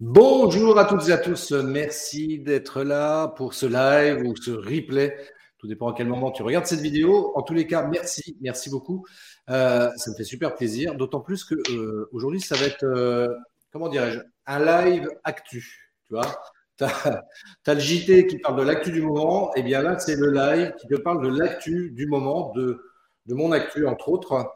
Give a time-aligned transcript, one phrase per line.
[0.00, 5.16] Bonjour à toutes et à tous, merci d'être là pour ce live ou ce replay.
[5.58, 7.32] Tout dépend à quel moment tu regardes cette vidéo.
[7.34, 9.04] En tous les cas, merci, merci beaucoup.
[9.50, 13.26] Euh, ça me fait super plaisir, d'autant plus que euh, aujourd'hui, ça va être, euh,
[13.72, 15.90] comment dirais-je, un live actu.
[16.06, 16.42] Tu vois,
[16.78, 20.30] tu as, le JT qui parle de l'actu du moment, et bien là, c'est le
[20.30, 22.80] live qui te parle de l'actu du moment, de
[23.26, 24.46] mon actu, entre autres.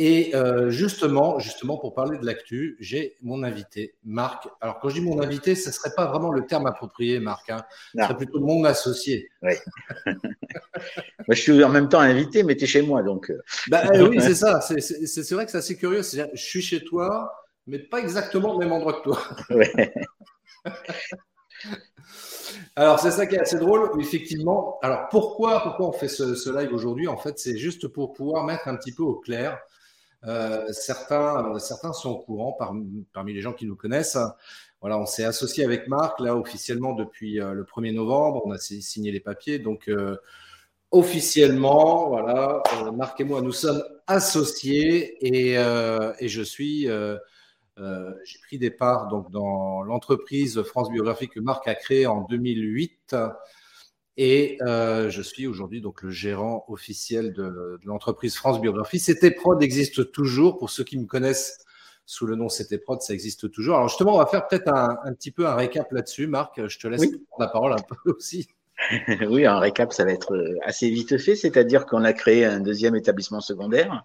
[0.00, 4.48] Et euh, justement, justement, pour parler de l'actu, j'ai mon invité, Marc.
[4.60, 7.50] Alors, quand je dis mon invité, ce ne serait pas vraiment le terme approprié, Marc.
[7.50, 7.64] Hein.
[7.96, 9.28] Ce serait plutôt mon associé.
[9.42, 9.54] Oui.
[10.06, 10.14] moi,
[11.30, 13.28] je suis en même temps invité, mais tu es chez moi, donc.
[13.28, 13.42] Euh.
[13.66, 14.60] Bah, euh, oui, c'est ça.
[14.60, 16.02] C'est vrai que c'est assez curieux.
[16.02, 17.32] je suis chez toi,
[17.66, 19.18] mais pas exactement au même endroit que toi.
[19.50, 19.92] Ouais.
[22.76, 24.78] Alors, c'est ça qui est assez drôle, effectivement.
[24.80, 27.08] Alors, pourquoi, pourquoi on fait ce, ce live aujourd'hui?
[27.08, 29.58] En fait, c'est juste pour pouvoir mettre un petit peu au clair
[30.22, 32.56] certains, euh, certains sont au courant
[33.12, 34.18] parmi, les gens qui nous connaissent.
[34.80, 38.42] Voilà, on s'est associé avec Marc là officiellement depuis euh, le 1er novembre.
[38.44, 39.90] On a signé les papiers, donc
[40.90, 42.62] officiellement, voilà,
[42.94, 46.88] Marc et moi nous sommes associés et, et je suis,
[47.76, 53.14] j'ai pris des parts donc dans l'entreprise France Biographique que Marc a créée en 2008
[54.20, 58.98] et euh, je suis aujourd'hui donc le gérant officiel de, l'entreprise France Biographie.
[58.98, 60.58] C'était Prod existe toujours.
[60.58, 61.64] Pour ceux qui me connaissent
[62.04, 63.76] sous le nom C'était Prod, ça existe toujours.
[63.76, 66.26] Alors justement, on va faire peut-être un, petit peu un récap là-dessus.
[66.26, 68.48] Marc, je te laisse prendre la parole un peu aussi.
[69.28, 72.60] oui, un récap, ça va être euh, assez vite fait, c'est-à-dire qu'on a créé un
[72.60, 74.04] deuxième établissement secondaire,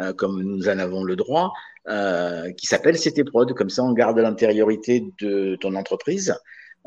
[0.00, 1.52] euh, comme nous en avons le droit,
[1.88, 3.52] euh, qui s'appelle C'était Prod.
[3.54, 6.36] Comme ça, on garde l'antériorité de ton entreprise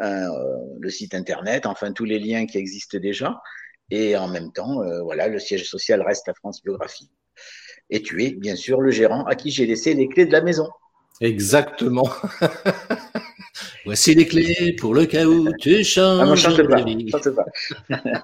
[0.01, 3.41] le site internet, enfin tous les liens qui existent déjà.
[3.91, 7.11] Et en même temps, euh, voilà, le siège social reste à France Biographie.
[7.89, 10.41] Et tu es bien sûr le gérant à qui j'ai laissé les clés de la
[10.41, 10.69] maison.
[11.19, 12.09] Exactement.
[13.85, 16.19] Voici les clés pour le cas où tu changes.
[16.21, 16.77] Ah, moi, chante pas.
[17.11, 17.45] Chante pas.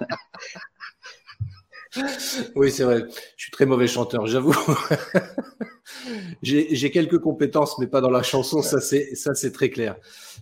[2.56, 3.04] oui, c'est vrai.
[3.36, 4.56] Je suis très mauvais chanteur, j'avoue.
[6.42, 8.62] J'ai quelques compétences, mais pas dans la chanson.
[8.62, 9.96] Ça, c'est très clair.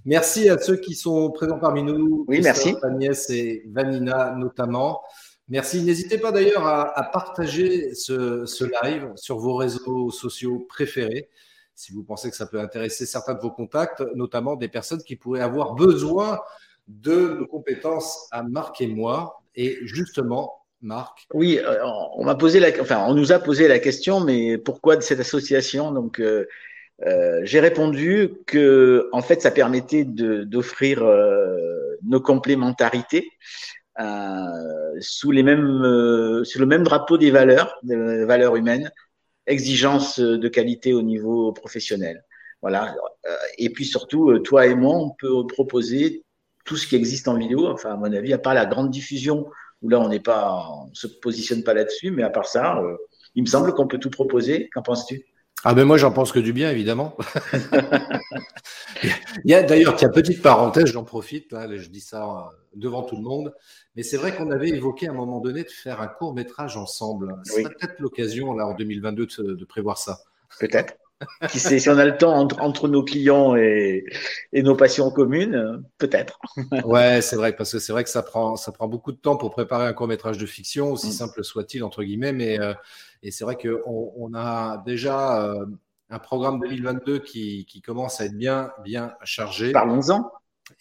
[0.05, 2.25] Merci à ceux qui sont présents parmi nous.
[2.27, 2.75] Oui, merci.
[2.83, 5.01] Agnès et Vanina notamment.
[5.47, 5.81] Merci.
[5.83, 11.29] N'hésitez pas d'ailleurs à, partager ce, ce, live sur vos réseaux sociaux préférés
[11.75, 15.17] si vous pensez que ça peut intéresser certains de vos contacts, notamment des personnes qui
[15.17, 16.39] pourraient avoir besoin
[16.87, 19.41] de nos compétences à Marc et moi.
[19.55, 20.64] Et justement,
[21.33, 21.83] Oui, euh,
[22.15, 25.19] on m'a posé la, enfin, on nous a posé la question, mais pourquoi de cette
[25.19, 25.91] association?
[25.91, 26.45] Donc, euh,
[27.05, 31.03] euh, j'ai répondu que, en fait, ça permettait d'offrir
[32.03, 33.31] nos complémentarités
[34.99, 38.91] sous les mêmes, sous le même drapeau des valeurs, des valeurs humaines,
[39.47, 42.23] exigence de qualité au niveau professionnel.
[42.61, 42.95] Voilà.
[43.57, 46.23] Et puis surtout, toi et moi, on peut proposer
[46.63, 47.67] tout ce qui existe en vidéo.
[47.67, 49.47] Enfin, à mon avis, à part la grande diffusion
[49.85, 52.97] où là, on n'est pas, on se positionne pas là-dessus, mais à part ça, euh,
[53.35, 54.69] il me semble qu'on peut tout proposer.
[54.73, 55.25] Qu'en penses-tu?
[55.63, 57.17] Ah ben moi j'en pense que du bien évidemment.
[59.03, 63.03] il y a d'ailleurs, tiens, petite parenthèse, j'en profite, là, je dis ça euh, devant
[63.03, 63.53] tout le monde,
[63.95, 66.77] mais c'est vrai qu'on avait évoqué à un moment donné de faire un court métrage
[66.77, 67.35] ensemble.
[67.43, 70.19] C'est peut-être l'occasion là en 2022 de prévoir ça.
[70.59, 70.95] Peut-être.
[71.49, 74.05] Qui sait, si on a le temps entre, nos clients et,
[74.53, 76.39] nos passions communes, peut-être.
[76.85, 79.37] ouais, c'est vrai, parce que c'est vrai que ça prend, ça prend beaucoup de temps
[79.37, 81.13] pour préparer un court métrage de fiction, aussi mm.
[81.13, 82.33] simple soit-il, entre guillemets.
[82.33, 82.73] Mais euh,
[83.23, 85.65] et c'est vrai qu'on on a déjà euh,
[86.09, 89.71] un programme 2022 qui, qui commence à être bien, bien chargé.
[89.71, 90.31] Parlons-en.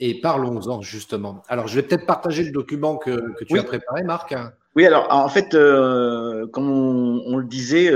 [0.01, 1.43] Et parlons-en, justement.
[1.49, 4.34] Alors, je vais peut-être partager le document que, que tu as préparé, Marc.
[4.77, 7.92] Oui, alors, en fait, euh, comme on, le disait,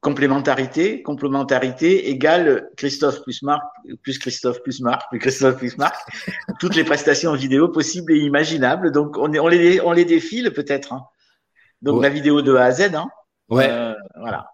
[0.00, 3.62] complémentarité, complémentarité égale Christophe plus Marc,
[4.02, 5.96] plus Christophe plus Marc, plus Christophe plus Marc,
[6.60, 8.92] toutes les prestations vidéo possibles et imaginables.
[8.92, 10.92] Donc on, on les on les défile peut-être.
[10.92, 11.04] Hein.
[11.82, 12.94] Donc la vidéo de A à Z.
[12.94, 13.08] Hein.
[13.48, 13.68] Ouais.
[13.68, 14.46] Euh, voilà.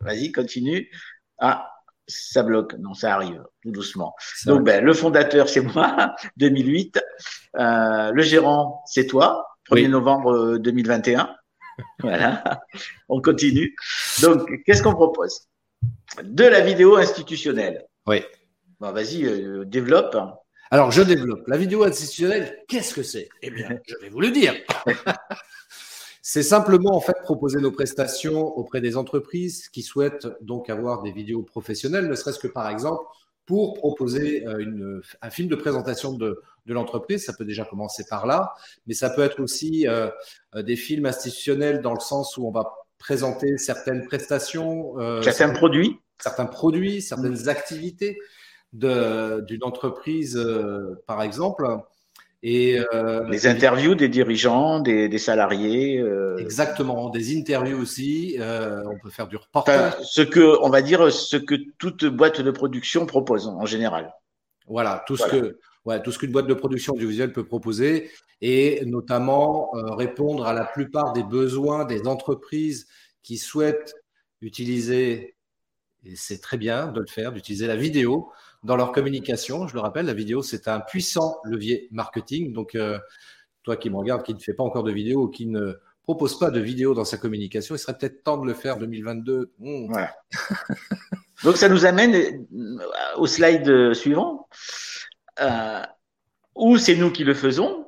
[0.00, 0.90] Vas-y, continue.
[1.38, 1.70] Ah,
[2.06, 2.74] ça bloque.
[2.74, 4.14] Non, ça arrive tout doucement.
[4.46, 7.00] Donc ben, le fondateur c'est moi, 2008.
[7.58, 11.34] Euh, le gérant c'est toi, 1er novembre 2021.
[12.00, 12.62] Voilà,
[13.08, 13.74] on continue.
[14.22, 15.48] Donc, qu'est-ce qu'on propose?
[16.22, 17.84] De la vidéo institutionnelle.
[18.06, 18.22] Oui.
[18.80, 20.16] Bon, vas-y, euh, développe.
[20.70, 21.46] Alors, je développe.
[21.46, 23.28] La vidéo institutionnelle, qu'est-ce que c'est?
[23.42, 24.54] Eh bien, je vais vous le dire.
[26.22, 31.12] c'est simplement en fait proposer nos prestations auprès des entreprises qui souhaitent donc avoir des
[31.12, 33.02] vidéos professionnelles, ne serait-ce que par exemple
[33.46, 37.24] pour proposer euh, une, un film de présentation de, de l'entreprise.
[37.24, 38.54] Ça peut déjà commencer par là,
[38.86, 40.08] mais ça peut être aussi euh,
[40.54, 45.50] euh, des films institutionnels dans le sens où on va présenter certaines prestations, euh, certains
[45.50, 47.48] produits, certains produits, certaines mmh.
[47.48, 48.18] activités
[48.72, 51.66] d'une entreprise, euh, par exemple.
[52.44, 55.98] Et euh, les interviews des dirigeants, des, des salariés.
[55.98, 56.36] Euh...
[56.36, 58.36] Exactement, des interviews aussi.
[58.38, 59.94] Euh, on peut faire du reportage.
[60.02, 64.14] Ce que, on va dire, ce que toute boîte de production propose en général.
[64.68, 65.32] Voilà, tout voilà.
[65.32, 68.10] ce que, ouais, tout ce qu'une boîte de production audiovisuelle peut proposer,
[68.40, 72.86] et notamment euh, répondre à la plupart des besoins des entreprises
[73.22, 73.94] qui souhaitent
[74.40, 75.36] utiliser,
[76.04, 78.30] et c'est très bien de le faire, d'utiliser la vidéo
[78.62, 79.66] dans leur communication.
[79.66, 82.52] Je le rappelle, la vidéo, c'est un puissant levier marketing.
[82.52, 82.98] Donc, euh,
[83.62, 86.38] toi qui me regardes, qui ne fait pas encore de vidéo ou qui ne propose
[86.38, 89.52] pas de vidéo dans sa communication, il serait peut-être temps de le faire 2022.
[89.58, 89.94] Mmh.
[91.44, 92.46] Donc, ça nous amène
[93.16, 94.48] au slide suivant.
[95.40, 95.82] Euh,
[96.54, 97.86] ou c'est nous qui le faisons,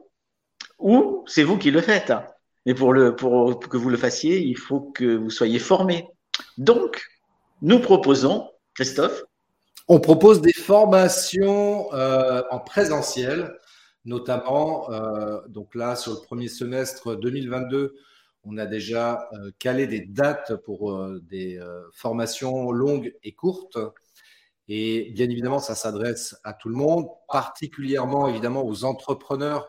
[0.79, 2.13] ou c'est vous qui le faites.
[2.67, 6.07] Mais pour, que vous le fassiez, il faut que vous soyez formé.
[6.59, 7.03] Donc,
[7.63, 9.25] nous proposons, Christophe,
[9.89, 13.53] on propose des formations euh, en présentiel,
[14.05, 17.97] notamment, euh, donc là, sur le premier semestre 2022,
[18.45, 20.99] on a déjà calé des dates pour
[21.29, 21.61] des
[21.93, 23.77] formations longues et courtes.
[24.69, 29.69] Et bien évidemment, ça s'adresse à tout le monde, particulièrement évidemment aux entrepreneurs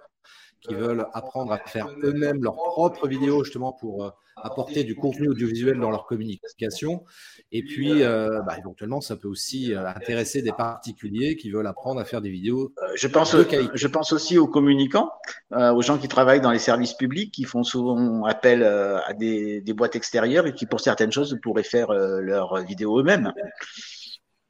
[0.61, 5.27] qui veulent apprendre à faire eux-mêmes leurs propres vidéos justement pour euh, apporter du contenu
[5.27, 7.03] audiovisuel dans leur communication.
[7.51, 11.99] Et puis, euh, bah, éventuellement, ça peut aussi euh, intéresser des particuliers qui veulent apprendre
[11.99, 12.73] à faire des vidéos.
[12.95, 13.35] Je pense,
[13.73, 15.11] je pense aussi aux communicants,
[15.51, 19.73] aux gens qui travaillent dans les services publics, qui font souvent appel à des, des,
[19.73, 23.33] boîtes extérieures et qui, pour certaines choses, pourraient faire leurs vidéos eux-mêmes.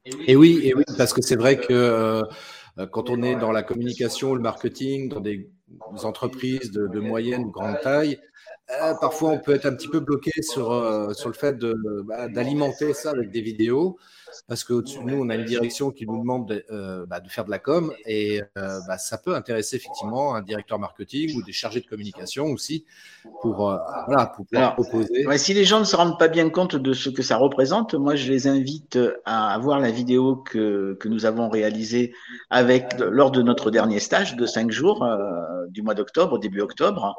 [0.05, 2.23] Et oui, et oui, parce que c'est vrai que
[2.91, 5.49] quand on est dans la communication, le marketing, dans des
[6.03, 8.19] entreprises de, de moyenne ou grande taille,
[8.79, 12.27] euh, parfois on peut être un petit peu bloqué sur, euh, sur le fait bah,
[12.27, 13.97] d'alimenter bah, ça avec des vidéos,
[14.47, 17.27] parce qu'au-dessus de nous, on a une direction qui nous demande de, euh, bah, de
[17.27, 21.51] faire de la com, et bah, ça peut intéresser effectivement un directeur marketing ou des
[21.51, 22.85] chargés de communication aussi,
[23.41, 23.55] pour,
[24.07, 25.25] voilà, pour pouvoir Alors, proposer.
[25.27, 27.93] Ouais, si les gens ne se rendent pas bien compte de ce que ça représente,
[27.93, 32.13] moi je les invite à voir la vidéo que, que nous avons réalisée
[32.49, 35.05] avec, lors de notre dernier stage de cinq jours
[35.69, 37.15] du mois d'octobre, début octobre.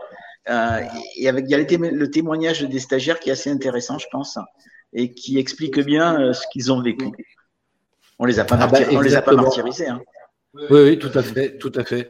[0.49, 0.81] Euh,
[1.17, 4.39] et avec, il y a le témoignage des stagiaires qui est assez intéressant, je pense,
[4.93, 7.07] et qui explique bien euh, ce qu'ils ont vécu.
[8.19, 9.89] On les a pas, ah bah, on les a pas martyrisés.
[9.89, 10.01] Hein.
[10.55, 12.09] Oui, oui, tout à fait, tout à fait.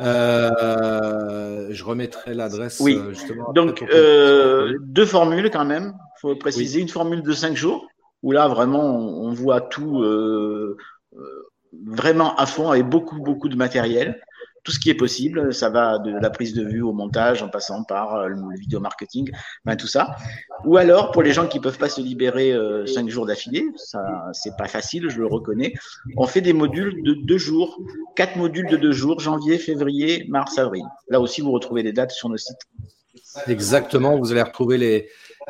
[0.00, 2.80] Euh, je remettrai l'adresse.
[2.80, 2.96] Oui.
[2.96, 5.92] Euh, justement, Donc euh, deux formules quand même.
[6.16, 6.82] Il faut préciser oui.
[6.82, 7.86] une formule de cinq jours
[8.22, 10.78] où là vraiment on, on voit tout euh,
[11.86, 14.20] vraiment à fond avec beaucoup beaucoup de matériel
[14.64, 15.54] tout ce qui est possible.
[15.54, 18.80] Ça va de la prise de vue au montage en passant par euh, le vidéo
[18.80, 19.30] marketing,
[19.64, 20.16] ben, tout ça.
[20.64, 24.02] Ou alors, pour les gens qui peuvent pas se libérer euh, cinq jours d'affilée, ça,
[24.32, 25.74] c'est pas facile, je le reconnais.
[26.16, 27.78] On fait des modules de deux jours,
[28.16, 30.84] quatre modules de deux jours, janvier, février, mars, avril.
[31.08, 32.56] Là aussi, vous retrouvez les dates sur nos sites.
[33.46, 34.78] Exactement, vous allez retrouver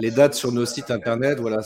[0.00, 1.38] les, dates sur nos sites internet.
[1.38, 1.60] Voilà,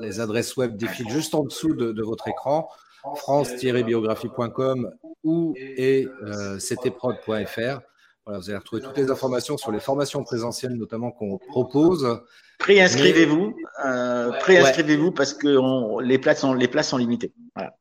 [0.00, 2.68] les adresses web défilent juste en dessous de, de votre écran
[3.16, 4.90] france-biographie.com
[5.24, 7.80] ou et euh, ctprod.fr.
[8.24, 12.20] Voilà, vous allez retrouver toutes les informations sur les formations présentielles, notamment qu'on propose.
[12.58, 15.14] Préinscrivez-vous, euh, préinscrivez-vous ouais.
[15.14, 17.32] parce que on, les, places sont, les places sont limitées.
[17.54, 17.77] Voilà.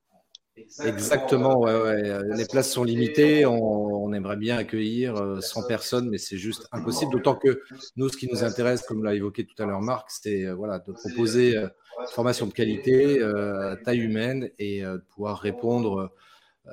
[0.83, 2.21] Exactement, ouais, ouais.
[2.35, 3.45] les places sont limitées.
[3.45, 7.11] On, on aimerait bien accueillir 100 euh, personnes, mais c'est juste impossible.
[7.11, 7.61] D'autant que
[7.97, 10.79] nous, ce qui nous intéresse, comme l'a évoqué tout à l'heure Marc, c'est euh, voilà,
[10.79, 11.69] de proposer une
[12.11, 16.11] formation de qualité, euh, taille humaine et de pouvoir répondre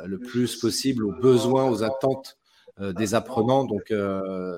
[0.04, 2.38] le plus possible aux besoins, aux attentes
[2.80, 3.64] des apprenants.
[3.64, 3.92] Donc,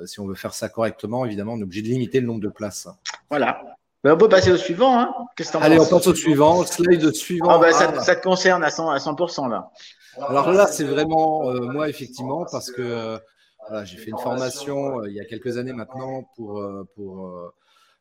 [0.07, 2.49] si on veut faire ça correctement, évidemment, on est obligé de limiter le nombre de
[2.49, 2.89] places.
[3.31, 3.77] Voilà.
[4.13, 4.99] On peut passer au suivant.
[5.01, 5.15] Hein
[5.61, 6.65] Allez, on passe au suivant.
[6.65, 7.49] Slide suivant.
[7.51, 9.71] Ah, ben, ça, ça, te concerne à 100%, à 100% là.
[10.19, 13.19] Alors là, c'est vraiment euh, moi, effectivement, parce que euh,
[13.69, 17.53] voilà, j'ai fait une formation euh, il y a quelques années maintenant pour, pour,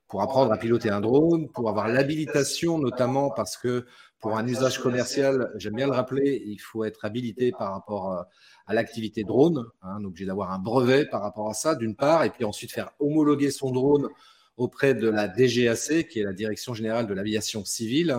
[0.07, 3.85] pour apprendre à piloter un drone, pour avoir l'habilitation notamment parce que
[4.19, 8.25] pour un usage commercial, j'aime bien le rappeler, il faut être habilité par rapport
[8.65, 12.23] à l'activité drone, hein, donc j'ai d'avoir un brevet par rapport à ça, d'une part,
[12.23, 14.09] et puis ensuite faire homologuer son drone
[14.57, 18.17] auprès de la DGAC, qui est la Direction générale de l'aviation civile.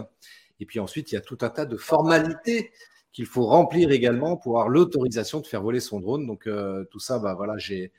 [0.60, 2.72] Et puis ensuite, il y a tout un tas de formalités
[3.12, 6.26] qu'il faut remplir également pour avoir l'autorisation de faire voler son drone.
[6.26, 6.48] Donc
[6.90, 7.90] tout ça, bah, voilà, j'ai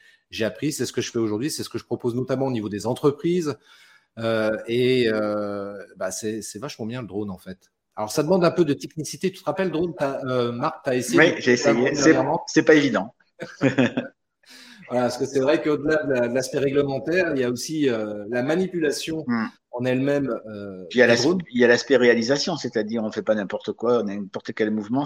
[0.45, 2.69] appris, c'est ce que je fais aujourd'hui, c'est ce que je propose notamment au niveau
[2.69, 3.57] des entreprises.
[4.67, 5.09] et
[5.95, 7.71] bah, c'est vachement bien le drone en fait.
[7.97, 9.31] Alors, ça demande un peu de technicité.
[9.31, 11.95] Tu te rappelles, Drone, euh, Marc, tu as essayé Oui, j'ai essayé.
[12.45, 13.15] C'est pas évident.
[14.89, 18.43] voilà, parce que c'est vrai qu'au-delà de l'aspect réglementaire, il y a aussi euh, la
[18.43, 19.47] manipulation hmm.
[19.71, 20.29] en elle-même.
[20.47, 24.71] Euh, il y a l'aspect réalisation, c'est-à-dire on ne fait pas n'importe quoi, n'importe quel
[24.71, 25.05] mouvement.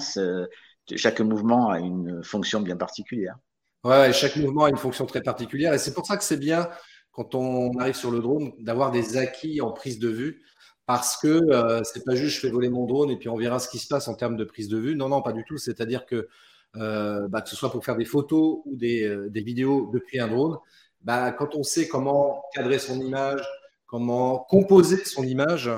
[0.95, 3.37] Chaque mouvement a une fonction bien particulière.
[3.83, 5.73] Ouais, chaque mouvement a une fonction très particulière.
[5.73, 6.69] Et c'est pour ça que c'est bien,
[7.11, 10.43] quand on arrive sur le drone, d'avoir des acquis en prise de vue
[10.85, 13.59] parce que euh, c'est pas juste je fais voler mon drone et puis on verra
[13.59, 14.95] ce qui se passe en termes de prise de vue.
[14.95, 15.57] Non, non, pas du tout.
[15.57, 16.27] C'est-à-dire que
[16.75, 20.19] euh, bah, que ce soit pour faire des photos ou des, euh, des vidéos depuis
[20.19, 20.57] un drone,
[21.01, 23.41] bah, quand on sait comment cadrer son image,
[23.85, 25.69] comment composer son image,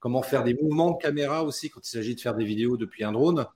[0.00, 3.04] comment faire des mouvements de caméra aussi quand il s'agit de faire des vidéos depuis
[3.04, 3.46] un drone,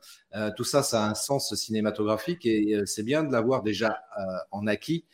[0.57, 3.99] tout ça, ça a un sens cinématographique et c'est bien de l'avoir déjà
[4.51, 5.07] en acquis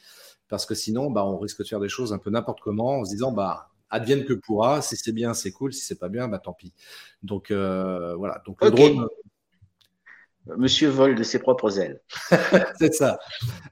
[0.48, 3.04] parce que sinon, bah, on risque de faire des choses un peu n'importe comment en
[3.04, 4.80] se disant, bah, advienne que pourra.
[4.82, 5.72] Si c'est bien, c'est cool.
[5.72, 6.72] Si c'est pas bien, bah tant pis.
[7.22, 8.42] Donc euh, voilà.
[8.46, 9.06] Donc le drone.
[10.56, 12.00] Monsieur vole de ses propres ailes.
[12.78, 13.18] c'est ça.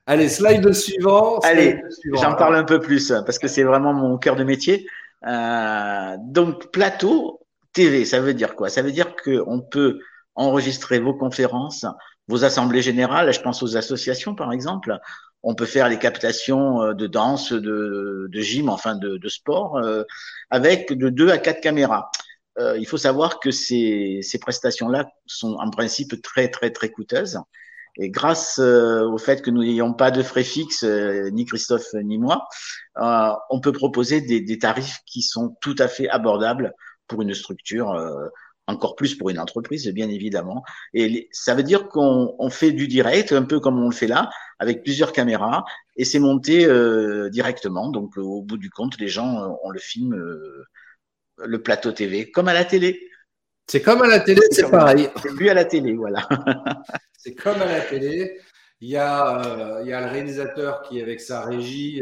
[0.06, 1.38] Allez, slide suivant.
[1.40, 1.80] Allez,
[2.14, 4.86] j'en parle un peu plus parce que c'est vraiment mon cœur de métier.
[5.26, 7.40] Euh, donc plateau
[7.72, 8.68] TV, ça veut dire quoi?
[8.68, 10.00] Ça veut dire qu'on peut
[10.34, 11.86] enregistrer vos conférences,
[12.28, 13.32] vos assemblées générales.
[13.32, 14.98] Je pense aux associations, par exemple
[15.42, 19.76] on peut faire les captations euh, de danse, de, de gym, enfin de, de sport,
[19.76, 20.02] euh,
[20.50, 22.10] avec de deux à quatre caméras.
[22.58, 27.38] Euh, il faut savoir que ces, ces prestations-là sont en principe très très très coûteuses.
[28.00, 32.46] Et grâce au fait que nous n'ayons pas de frais fixes, ni Christophe ni moi,
[32.94, 36.74] on peut proposer des, des, tarifs qui sont tout à fait abordables
[37.08, 37.92] pour une structure
[38.68, 40.62] encore plus pour une entreprise, bien évidemment.
[40.94, 44.28] Et ça veut dire qu'on fait du direct, un peu comme on le fait là,
[44.58, 45.64] avec plusieurs caméras,
[45.96, 47.90] et c'est monté euh, directement.
[47.90, 50.64] Donc, au bout du compte, les gens, euh, on le filme euh,
[51.44, 53.00] le plateau TV, comme à la télé.
[53.66, 55.08] C'est comme à la télé, c'est pareil.
[55.22, 56.26] C'est vu à la télé, voilà.
[57.18, 58.40] c'est comme à la télé.
[58.80, 62.00] Il y, a, il y a le réalisateur qui, avec sa régie,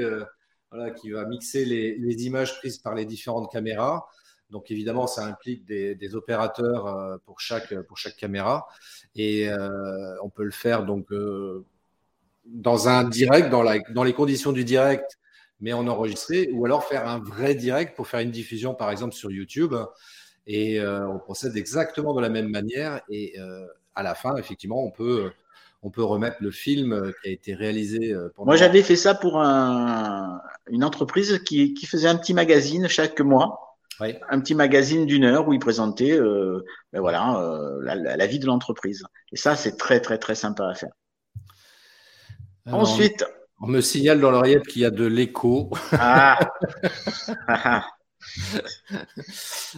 [0.70, 4.06] voilà, qui va mixer les, les images prises par les différentes caméras.
[4.50, 8.68] Donc évidemment, ça implique des, opérateurs euh, pour chaque, pour chaque caméra.
[9.14, 11.64] Et euh, on peut le faire donc euh,
[12.44, 15.18] dans un direct, dans, la, dans les conditions du direct,
[15.60, 19.14] mais en enregistré, ou alors faire un vrai direct pour faire une diffusion, par exemple,
[19.14, 19.74] sur YouTube.
[20.46, 23.00] Et on procède exactement de la même manière.
[23.08, 23.36] Et
[23.94, 25.32] à la fin, effectivement, on peut
[25.82, 28.46] on peut remettre le film qui a été réalisé pendant.
[28.46, 33.20] Moi, j'avais fait ça pour un, une entreprise qui, qui, faisait un petit magazine chaque
[33.20, 33.66] mois.
[34.00, 38.46] Un petit magazine d'une heure où il présentait euh, ben voilà, euh, la, vie de
[38.46, 39.04] l'entreprise.
[39.32, 40.92] Et ça, c'est très, très, très sympa à faire.
[42.66, 43.24] Ensuite.
[43.60, 45.70] On me signale dans l'oreillette qu'il y a de l'écho.
[45.92, 46.38] Ah.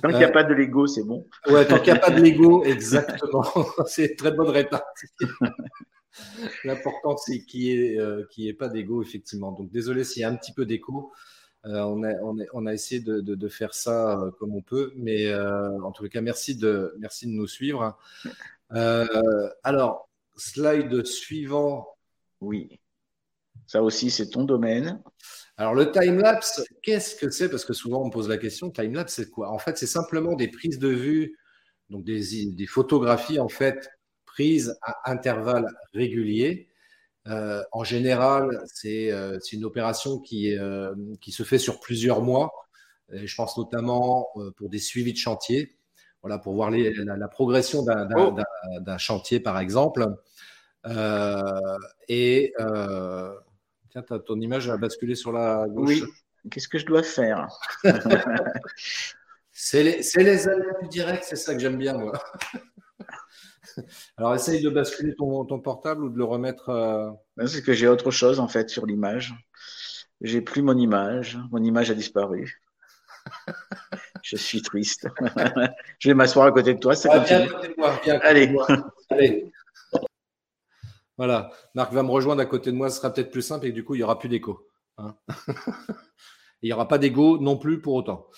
[0.02, 1.26] tant qu'il n'y a pas de Lego, c'est bon.
[1.46, 3.44] Ouais, tant qu'il n'y a pas de Lego, exactement.
[3.86, 5.06] c'est très bonne répartie.
[6.64, 9.52] L'important, c'est qu'il n'y ait, euh, ait, pas d'ego, effectivement.
[9.52, 11.12] Donc, désolé s'il y a un petit peu d'écho.
[11.66, 12.14] Euh, on, a,
[12.52, 16.20] on, a, essayé de, faire ça euh, comme on peut, mais euh, en tout cas,
[16.20, 17.98] merci de, merci de nous suivre.
[18.70, 21.88] alors, slide suivant.
[22.40, 22.78] Oui,
[23.68, 25.00] ça aussi, c'est ton domaine.
[25.56, 27.48] Alors, le time-lapse, qu'est-ce que c'est?
[27.48, 29.50] Parce que souvent, on me pose la question, time-lapse, c'est quoi?
[29.50, 31.38] En fait, c'est simplement des prises de vue,
[31.88, 33.88] donc des, des photographies, en fait,
[34.26, 36.68] prises à intervalles réguliers
[37.28, 42.50] euh, en général, euh, c'est une opération qui, euh, qui, se fait sur plusieurs mois.
[43.10, 45.76] je pense notamment pour des suivis de chantier,
[46.22, 47.84] voilà, pour voir la, progression
[48.16, 48.36] oh.
[48.80, 50.06] d'un chantier, par exemple.
[52.08, 52.52] et
[53.90, 55.88] tiens, ton image a basculé sur la gauche.
[55.88, 56.04] Oui.
[56.50, 57.48] Qu'est-ce que je dois faire
[59.52, 60.36] C'est les, les
[60.82, 62.12] du direct, c'est ça que j'aime bien, moi.
[64.16, 66.68] Alors, essaye de basculer ton, portable ou de le remettre.
[66.68, 67.10] Euh,
[67.46, 69.34] c'est que j'ai autre chose en fait sur l'image.
[70.20, 71.38] J'ai plus mon image.
[71.50, 72.60] Mon image a disparu.
[74.22, 75.06] Je suis triste.
[75.98, 76.94] Je vais m'asseoir à côté de toi.
[76.94, 77.24] Ça
[78.22, 78.56] Allez.
[79.10, 79.52] Allez.
[81.18, 81.50] Voilà.
[81.74, 82.88] Marc va me rejoindre à côté de moi.
[82.88, 84.66] Ce sera peut-être plus simple et du coup, il n'y aura plus d'écho.
[84.96, 85.14] Hein.
[86.62, 88.28] il n'y aura pas d'écho non plus pour autant.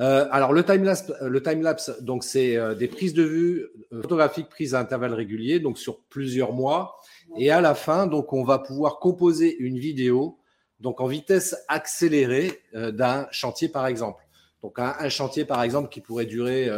[0.00, 4.02] Euh, alors, le time-lapse, le time -lapse, donc, c'est euh, des prises de vue euh,
[4.02, 6.96] photographiques prises à intervalles réguliers, donc sur plusieurs mois.
[7.36, 10.38] Et à la fin, donc, on va pouvoir composer une vidéo,
[10.80, 14.24] donc en vitesse accélérée d'un chantier, par exemple.
[14.62, 16.68] Donc, un, chantier, par exemple, qui pourrait durer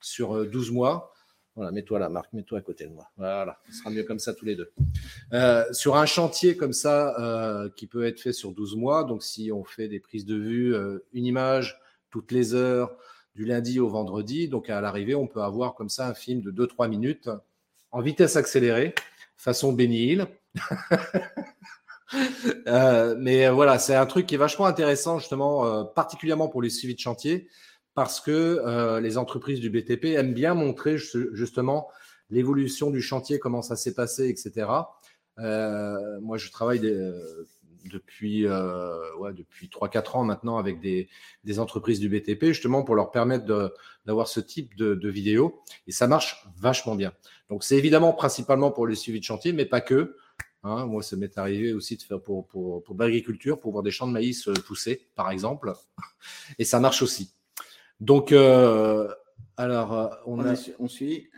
[0.00, 1.11] sur 12 mois.
[1.54, 3.10] Voilà, mets-toi là, Marc, mets-toi à côté de moi.
[3.18, 4.72] Voilà, ce sera mieux comme ça tous les deux.
[5.34, 9.22] Euh, sur un chantier comme ça, euh, qui peut être fait sur 12 mois, donc
[9.22, 11.78] si on fait des prises de vue, euh, une image
[12.10, 12.96] toutes les heures,
[13.34, 16.50] du lundi au vendredi, donc à l'arrivée, on peut avoir comme ça un film de
[16.50, 17.28] 2-3 minutes
[17.90, 18.94] en vitesse accélérée,
[19.36, 20.18] façon Benny
[23.18, 27.00] mais voilà, c'est un truc qui est vachement intéressant, justement, particulièrement pour les suivis de
[27.00, 27.48] chantier
[27.94, 31.88] parce que euh, les entreprises du BTP aiment bien montrer justement
[32.30, 34.68] l'évolution du chantier, comment ça s'est passé, etc.
[35.38, 36.80] Euh, moi, je travaille
[37.84, 41.08] depuis, euh, ouais, depuis 3-4 ans maintenant avec des,
[41.44, 43.44] des, entreprises du BTP, justement pour leur permettre
[44.06, 45.60] d'avoir ce type de, de vidéo.
[45.86, 47.12] Et ça marche vachement bien.
[47.50, 50.16] Donc, c'est évidemment principalement pour le suivi de chantier, mais pas que.
[50.64, 53.90] Hein, moi, ça m'est arrivé aussi de faire pour, pour, pour l'agriculture, pour voir des
[53.90, 55.74] champs de maïs pousser, par exemple.
[56.58, 57.34] Et ça marche aussi.
[58.02, 59.08] Donc, euh,
[59.56, 60.54] alors, euh, on, a...
[60.80, 61.30] on suit.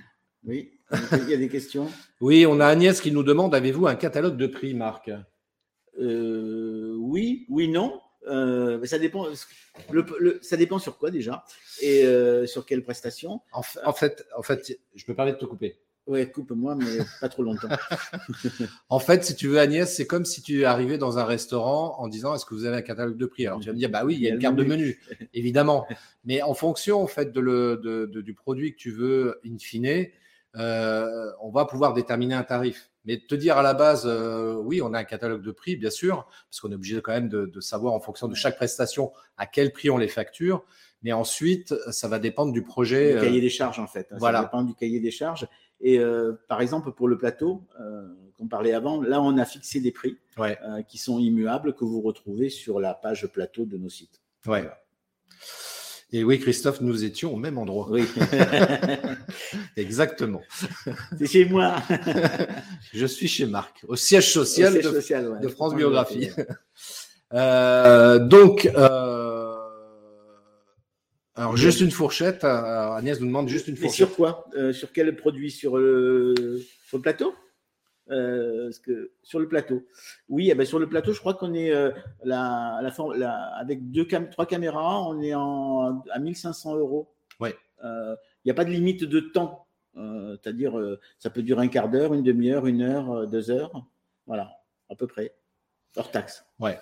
[0.44, 0.73] Oui,
[1.12, 1.90] il y a des questions?
[2.23, 5.11] oui, on a Agnès qui nous demande avez-vous un catalogue de prix, Marc?
[6.00, 8.00] Euh, Oui, oui, non.
[8.26, 9.26] ça dépend.
[10.40, 11.44] ça dépend sur quoi déjà
[11.83, 12.06] et
[12.47, 13.42] sur quelle prestation.
[13.52, 15.78] En, en, fait, en fait, je peux permettre de te couper.
[16.06, 17.68] Ouais, coupe-moi, mais pas trop longtemps.
[18.88, 22.08] en fait, si tu veux, Agnès, c'est comme si tu arrivais dans un restaurant en
[22.08, 23.46] disant Est-ce que vous avez un catalogue de prix?
[23.46, 25.00] Alors tu vas me dire Bah oui, il y a une carte de menu,
[25.34, 25.87] évidemment.
[26.25, 30.06] Mais en fonction en fait, de le, de, du produit que tu veux, in fine,
[30.56, 32.90] euh, on va pouvoir déterminer un tarif.
[33.06, 35.90] Mais te dire à la base, euh, oui, on a un catalogue de prix, bien
[35.90, 39.12] sûr, parce qu'on est obligé quand même de, de, savoir en fonction de chaque prestation
[39.37, 40.64] à quel prix on les facture.
[41.02, 43.12] Mais ensuite, ça va dépendre du projet.
[43.12, 44.08] Du cahier des charges, en fait.
[44.16, 44.38] Voilà.
[44.38, 45.46] Ça dépend du cahier des charges.
[45.80, 49.80] Et euh, par exemple, pour le plateau, euh, qu'on parlait avant, là, on a fixé
[49.80, 53.88] des prix euh, qui sont immuables que vous retrouvez sur la page plateau de nos
[53.88, 54.22] sites.
[54.46, 54.68] Ouais.
[56.12, 57.88] Et oui, Christophe, nous étions au même endroit.
[57.90, 58.06] Oui.
[59.76, 60.42] Exactement.
[61.18, 61.76] C'est chez moi.
[62.92, 66.30] Je suis chez Marc, au siège social, de, France Biographie.
[67.30, 68.70] donc,
[71.37, 72.44] alors, juste une fourchette.
[72.44, 74.09] Euh, Agnès nous demande juste une fourchette.
[74.09, 74.47] sur quoi?
[74.57, 75.51] Euh, Sur quel produit?
[75.51, 76.35] Sur, le,
[76.87, 77.35] sur le plateau?
[78.11, 79.85] Euh, que, Sur le plateau.
[80.29, 81.73] Oui, eh ben, sur le plateau, je crois qu'on est
[82.23, 87.12] la, la, avec deux trois caméras, on est en, à 1500 euros.
[87.40, 87.57] Ouais.
[87.83, 88.16] Il
[88.47, 89.66] n'y a pas de limite de temps.
[89.97, 93.73] C'est-à-dire, ça peut durer un quart d'heure, une demi-heure, une heure, deux heures.
[94.27, 94.53] Voilà,
[94.88, 95.35] à peu près.
[95.97, 96.44] Hors taxe.
[96.61, 96.79] Ouais.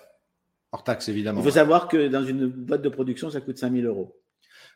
[0.71, 1.41] Hors taxe, évidemment.
[1.41, 4.19] Il faut savoir que dans une boîte de production, ça coûte 5000 euros.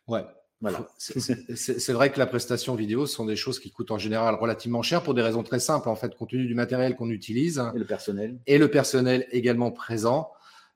[0.07, 0.25] Ouais.
[0.59, 0.87] Voilà.
[0.97, 5.03] C'est vrai que la prestation vidéo sont des choses qui coûtent en général relativement cher
[5.03, 7.63] pour des raisons très simples, en fait, compte tenu du matériel qu'on utilise.
[7.75, 8.39] Et le personnel.
[8.47, 10.31] Et le personnel également présent.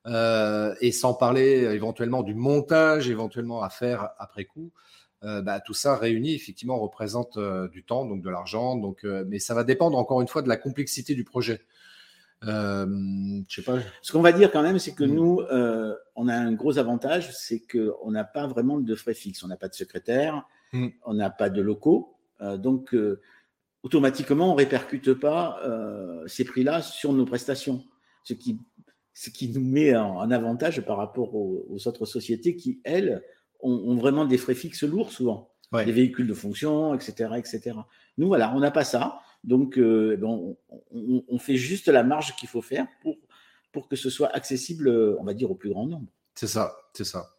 [0.07, 4.71] Euh, et sans parler éventuellement du montage, éventuellement à faire après coup.
[5.23, 8.75] Euh, bah, tout ça réuni effectivement représente euh, du temps, donc de l'argent.
[8.75, 11.61] Donc, euh, mais ça va dépendre encore une fois de la complexité du projet.
[12.47, 13.79] Euh, je sais pas.
[14.01, 15.13] Ce qu'on va dire quand même, c'est que mm.
[15.13, 19.43] nous, euh, on a un gros avantage, c'est qu'on n'a pas vraiment de frais fixes.
[19.43, 20.87] On n'a pas de secrétaire, mm.
[21.05, 22.15] on n'a pas de locaux.
[22.41, 22.95] Euh, donc,
[23.83, 25.59] automatiquement, on répercute pas
[26.27, 27.83] ces prix-là sur nos prestations.
[28.23, 28.59] Ce qui,
[29.13, 33.23] ce qui nous met en, en avantage par rapport aux, aux, autres sociétés qui, elles,
[33.59, 35.51] ont, ont, vraiment des frais fixes lourds souvent.
[35.71, 35.85] Ouais.
[35.85, 37.77] Des véhicules de fonction, etc., etc.
[38.17, 39.21] Nous, voilà, on n'a pas ça.
[39.43, 40.57] Donc, euh, bon,
[40.91, 43.15] on, on, fait juste la marge qu'il faut faire pour,
[43.71, 46.07] pour que ce soit accessible, on va dire, au plus grand nombre.
[46.35, 47.31] C'est ça, c'est ça.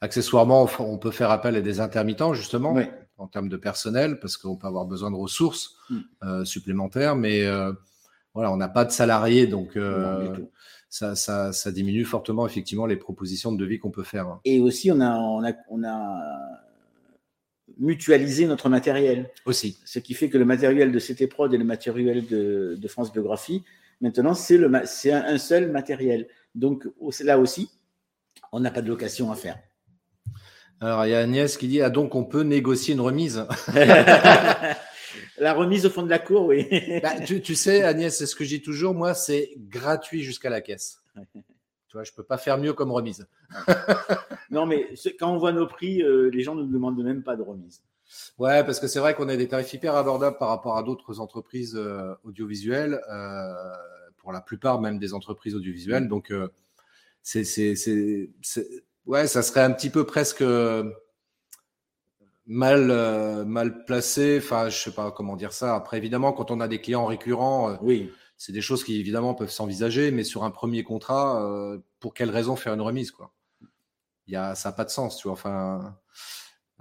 [0.00, 2.84] Accessoirement, on peut faire appel à des intermittents, justement, oui.
[3.18, 5.98] en termes de personnel, parce qu'on peut avoir besoin de ressources mm.
[6.24, 7.72] euh, supplémentaires, mais euh,
[8.34, 10.36] voilà, on n'a pas de salariés, donc euh,
[10.88, 14.40] ça, ça, ça, diminue fortement, effectivement, les propositions de devis qu'on peut faire.
[14.44, 16.20] Et aussi, on a, on a, on a
[17.78, 19.30] mutualiser notre matériel.
[19.44, 19.78] Aussi.
[19.84, 23.12] Ce qui fait que le matériel de CT Prod et le matériel de, de France
[23.12, 23.62] Biographie,
[24.00, 24.58] maintenant, c'est
[25.12, 26.28] un, un, seul matériel.
[26.54, 26.86] Donc,
[27.20, 27.70] là aussi,
[28.52, 29.58] on n'a pas de location à faire.
[30.80, 33.46] Alors, il y a Agnès qui dit, ah donc on peut négocier une remise
[35.38, 36.68] La remise au fond de la cour, oui.
[37.02, 40.50] bah, tu, tu, sais, Agnès, c'est ce que je dis toujours, moi, c'est gratuit jusqu'à
[40.50, 41.02] la caisse.
[41.92, 43.28] Tu vois, je peux pas faire mieux comme remise.
[44.50, 47.36] non, mais quand on voit nos prix, euh, les gens ne nous demandent même pas
[47.36, 47.82] de remise.
[48.38, 51.20] Ouais, parce que c'est vrai qu'on a des tarifs hyper abordables par rapport à d'autres
[51.20, 53.52] entreprises euh, audiovisuelles, euh,
[54.16, 56.08] pour la plupart même des entreprises audiovisuelles.
[56.08, 56.32] Donc,
[57.20, 58.30] c'est, c'est, c'est,
[59.04, 60.42] ouais, ça serait un petit peu presque
[62.46, 64.38] mal, euh, mal placé.
[64.42, 65.74] Enfin, je sais pas comment dire ça.
[65.74, 68.10] Après, évidemment, quand on a des clients récurrents, oui
[68.44, 72.28] c'est des choses qui évidemment peuvent s'envisager, mais sur un premier contrat, euh, pour quelle
[72.28, 73.30] raison faire une remise quoi?
[74.26, 75.34] Il y a, ça n'a pas de sens, tu vois.
[75.34, 75.96] Enfin,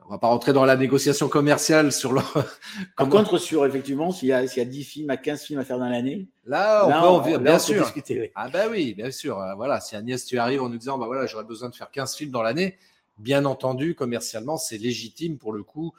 [0.03, 2.21] on va pas rentrer dans la négociation commerciale sur le.
[2.97, 5.59] Par contre, sur effectivement, s'il y, a, s'il y a 10 films à 15 films
[5.59, 6.29] à faire dans l'année.
[6.45, 7.83] Là, on peut, bien sûr.
[7.83, 9.39] Discuter, Ah, bah oui, bien sûr.
[9.39, 11.91] Euh, voilà, si Agnès, tu arrives en nous disant, bah voilà, j'aurais besoin de faire
[11.91, 12.79] 15 films dans l'année,
[13.19, 15.93] bien entendu, commercialement, c'est légitime pour le coup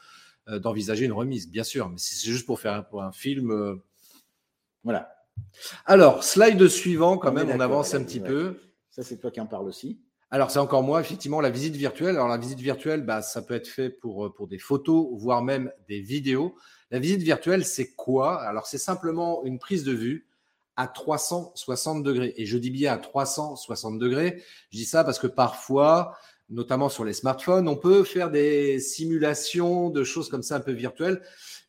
[0.49, 1.89] euh, d'envisager une remise, bien sûr.
[1.89, 3.53] Mais si c'est juste pour faire un, pour un film.
[3.53, 3.77] Euh,
[4.83, 5.22] voilà.
[5.87, 8.61] Alors, slide suivant, quand même, on avance un petit peu.
[8.91, 10.01] Ça, c'est toi qui en parles aussi.
[10.31, 12.17] Alors, c'est encore moi, effectivement, la visite virtuelle.
[12.17, 15.43] Alors, la visite virtuelle, bah, ça peut être fait pour, euh, pour des photos, voire
[15.43, 16.55] même des vidéos.
[16.91, 18.41] La visite virtuelle, c'est quoi?
[18.43, 20.27] Alors, c'est simplement une prise de vue
[20.77, 22.33] à 360 degrés.
[22.37, 24.43] Et je dis bien à 360 degrés.
[24.71, 26.17] Je dis ça parce que parfois,
[26.49, 30.73] notamment sur les smartphones, on peut faire des simulations de choses comme ça un peu
[30.73, 31.21] virtuelles,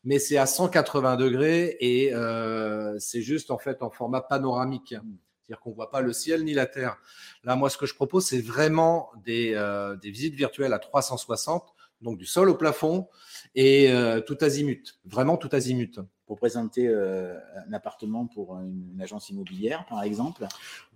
[0.04, 4.90] mais c'est à 180 degrés et euh, c'est juste en fait en format panoramique.
[4.90, 6.96] C'est-à-dire qu'on ne voit pas le ciel ni la terre.
[7.42, 12.18] Là, moi, ce que je propose, c'est vraiment des, euh, visites virtuelles à 360, donc
[12.18, 13.08] du sol au plafond
[13.54, 16.00] et euh, tout azimut, vraiment tout azimut.
[16.26, 20.46] Pour présenter euh, un appartement pour une, agence immobilière, par exemple,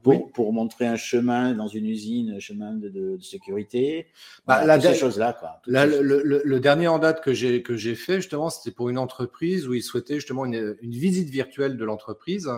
[0.03, 4.07] pour, pour, montrer un chemin dans une usine, un chemin de, sécurité,
[4.47, 5.39] bah, toutes ces choses-là.
[5.67, 9.75] le, dernier en date que j'ai que j'ai fait, justement, c'était pour une entreprise où
[9.75, 12.49] ils souhaitaient justement une, une visite virtuelle de l'entreprise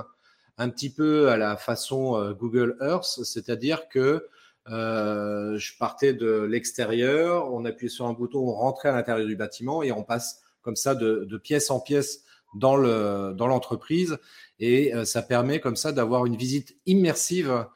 [0.60, 4.28] un petit peu à la façon euh, Google Earth, c'est-à-dire que
[4.68, 9.36] euh, je partais de l'extérieur, on appuyait sur un bouton, on rentrait à l'intérieur du
[9.36, 14.18] bâtiment et on passe comme ça de, pièce en pièce dans le l'entreprise
[14.58, 17.66] et euh, ça permet comme ça d'avoir une visite immersive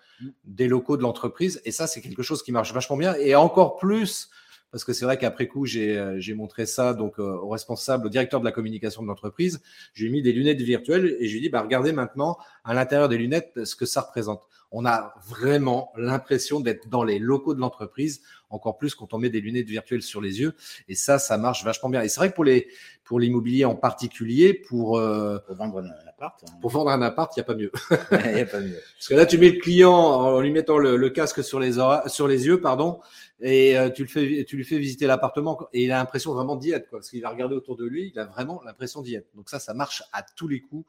[0.45, 3.77] des locaux de l'entreprise et ça c'est quelque chose qui marche vachement bien et encore
[3.77, 4.31] plus
[4.75, 8.09] parce que c'est vrai qu'après coup, j'ai euh, montré ça donc euh, au responsable, au
[8.09, 9.63] directeur de la communication de l'entreprise.
[9.93, 13.09] J'ai mis des lunettes virtuelles et je lui ai dit, bah, regardez maintenant à l'intérieur
[13.09, 14.43] des lunettes ce que ça représente.
[14.77, 19.31] On a vraiment l'impression d'être dans les locaux de l'entreprise, encore plus quand on met
[19.31, 20.55] des lunettes virtuelles sur les yeux.
[20.89, 22.03] Et ça, ça marche vachement bien.
[22.03, 22.67] Et c'est vrai que pour les
[23.05, 26.53] pour l'immobilier en particulier, pour, euh, pour vendre un appart, hein.
[26.61, 27.71] pour vendre un appart, il n'y a pas mieux.
[28.35, 28.81] Il a pas mieux.
[28.97, 31.75] Parce que là, tu mets le client en lui mettant le, le casque sur les
[32.07, 33.01] sur les yeux, pardon,
[33.47, 36.57] et euh, tu, le fais, tu lui fais visiter l'appartement et il a l'impression vraiment
[36.57, 39.17] d'y être, quoi, parce qu'il va regarder autour de lui, il a vraiment l'impression d'y
[39.17, 39.29] être.
[39.35, 40.87] Donc ça, ça marche à tous les coups.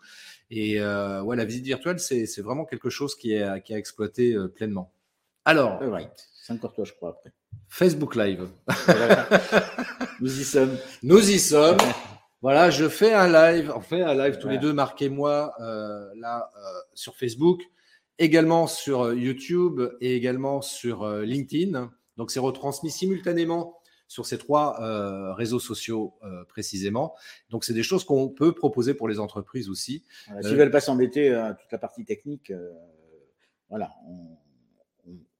[0.49, 4.33] Et euh, ouais, la visite virtuelle, c'est vraiment quelque chose qui est, qui a exploité
[4.33, 4.93] euh, pleinement.
[5.43, 5.81] Alors,
[6.33, 7.33] c'est encore toi, je crois, après.
[7.67, 8.47] Facebook Live.
[10.21, 10.77] Nous y sommes.
[11.03, 11.77] Nous y sommes.
[12.41, 16.49] Voilà, je fais un live, on fait un live tous les deux, marquez-moi euh, là
[16.93, 17.63] sur Facebook,
[18.17, 21.91] également sur YouTube et également sur LinkedIn.
[22.17, 27.15] Donc, c'est retransmis simultanément sur ces trois euh, réseaux sociaux euh, précisément.
[27.49, 30.03] Donc, c'est des choses qu'on peut proposer pour les entreprises aussi.
[30.41, 32.71] S'ils ne veulent pas s'embêter à toute la partie technique, euh,
[33.69, 33.91] voilà,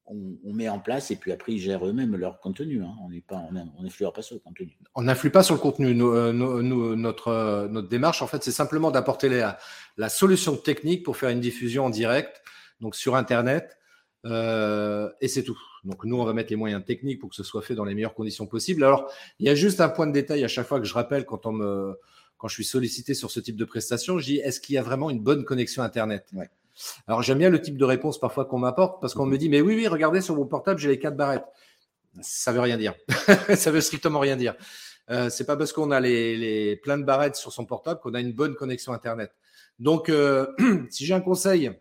[0.08, 2.82] on, met en place et puis après ils gèrent eux-mêmes leur contenu.
[2.82, 2.96] Hein.
[3.02, 4.78] On n'influe pas sur le contenu.
[4.94, 5.94] On n'influe pas sur le contenu.
[5.94, 9.58] notre, notre démarche, en fait, c'est simplement d'apporter la,
[9.98, 12.42] la solution technique pour faire une diffusion en direct,
[12.80, 13.78] donc sur Internet
[14.26, 15.58] euh, et c'est tout.
[15.86, 17.94] Donc nous, on va mettre les moyens techniques pour que ce soit fait dans les
[17.94, 18.84] meilleures conditions possibles.
[18.84, 21.26] Alors, il y a juste un point de détail à chaque fois que je rappelle
[21.26, 21.98] quand on me,
[22.38, 24.84] quand je suis sollicité sur ce type de prestation, je dis est-ce qu'il y a
[24.84, 26.32] vraiment une bonne connexion Internet?
[27.08, 29.62] Alors j'aime bien le type de réponse parfois qu'on m'apporte parce qu'on me dit mais
[29.62, 31.46] oui oui regardez sur mon portable j'ai les quatre barrettes.
[32.22, 32.96] Ça veut rien dire.
[33.56, 34.56] ça veut strictement rien dire.
[35.10, 38.14] Euh, c'est pas parce qu'on a les, les plein de barrettes sur son portable qu'on
[38.14, 39.32] a une bonne connexion Internet.
[39.80, 40.48] Donc euh,
[40.90, 41.72] si j'ai un conseil,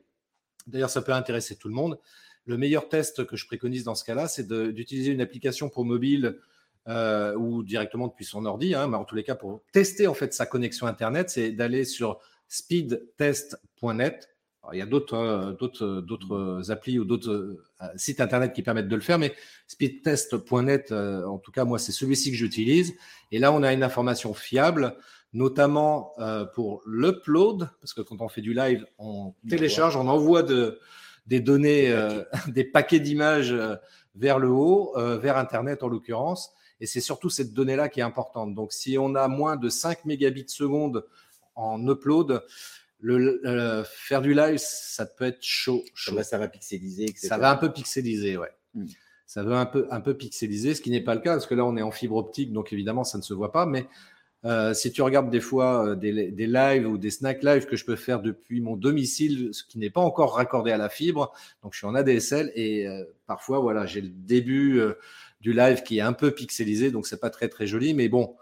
[0.67, 1.99] d'ailleurs ça peut intéresser tout le monde
[2.47, 6.39] le meilleur test que je préconise dans ce cas-là, c'est d'utiliser une application pour mobile
[6.87, 10.13] euh, ou directement depuis son ordi, hein, mais en tous les cas pour tester en
[10.13, 14.29] fait sa connexion Internet, c'est d'aller sur speedtest.net.
[14.73, 18.89] Il y a d'autres euh, d'autres d'autres applis ou d'autres euh, sites internet qui permettent
[18.89, 19.35] de le faire, mais
[19.67, 22.95] speedtest.net, en tout cas moi c'est celui-ci que j'utilise.
[23.33, 24.95] Et là on a une information fiable,
[25.33, 26.13] notamment
[26.55, 30.79] pour l'upload, parce que quand on fait du live, on télécharge, on envoie de
[31.27, 33.77] des données, euh, des paquets d'images euh,
[34.15, 36.53] vers le haut, euh, vers Internet en l'occurrence.
[36.81, 38.55] Et c'est surtout cette donnée-là qui est importante.
[38.55, 41.07] Donc, si on a moins de 5 mégabits seconde
[41.55, 42.43] en upload,
[43.01, 45.85] le, faire du live, ça peut être chaud.
[45.95, 46.21] chaud.
[46.23, 47.29] Ça, va, pixeliser, etc.
[47.29, 48.51] Ça va un peu pixeliser, ouais.
[48.75, 48.87] Hmm.
[49.27, 51.55] Ça va un peu, un peu pixeliser, ce qui n'est pas le cas, parce que
[51.55, 53.67] là, on est en fibre optique, donc évidemment, ça ne se voit pas.
[53.67, 53.87] Mais
[54.45, 57.85] euh, si tu regardes des fois euh, des, lives ou des snack lives que je
[57.85, 61.73] peux faire depuis mon domicile, ce qui n'est pas encore raccordé à la fibre, donc
[61.73, 64.83] je suis en ADSL et euh, parfois voilà j'ai le début
[65.41, 68.37] du live qui est un peu pixelisé, donc c'est pas très très joli, mais bon.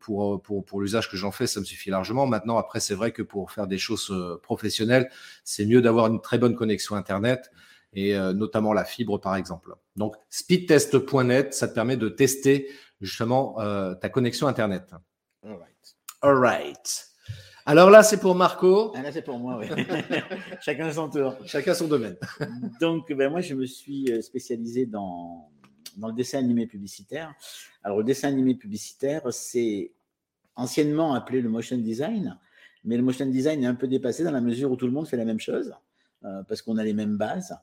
[0.00, 2.26] pour, pour, pour l'usage que j'en fais, ça me suffit largement.
[2.26, 5.08] Maintenant, après, c'est vrai que pour faire des choses professionnelles,
[5.44, 7.52] c'est mieux d'avoir une très bonne connexion Internet.
[7.92, 9.76] et notamment la fibre par exemple.
[9.94, 12.68] Donc speedtest.net, ça te permet de tester
[13.00, 13.56] justement
[14.00, 14.92] ta connexion Internet.
[15.42, 15.96] All right.
[16.22, 17.10] All right.
[17.66, 18.92] Alors là, c'est pour Marco.
[18.96, 19.66] Ah, là, c'est pour moi, oui.
[20.60, 21.36] Chacun son tour.
[21.46, 22.16] Chacun son domaine.
[22.80, 25.48] Donc, ben, moi, je me suis euh, spécialisé dans,
[25.96, 27.34] dans le dessin animé publicitaire.
[27.84, 29.92] Alors, le dessin animé publicitaire, c'est
[30.56, 32.36] anciennement appelé le motion design,
[32.84, 35.06] mais le motion design est un peu dépassé dans la mesure où tout le monde
[35.06, 35.72] fait la même chose,
[36.24, 37.56] euh, parce qu'on a les mêmes bases.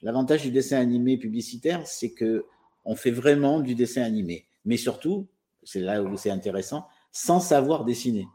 [0.00, 2.46] L'avantage du dessin animé publicitaire, c'est que
[2.84, 5.28] on fait vraiment du dessin animé, mais surtout,
[5.62, 8.26] c'est là où c'est intéressant, sans savoir dessiner.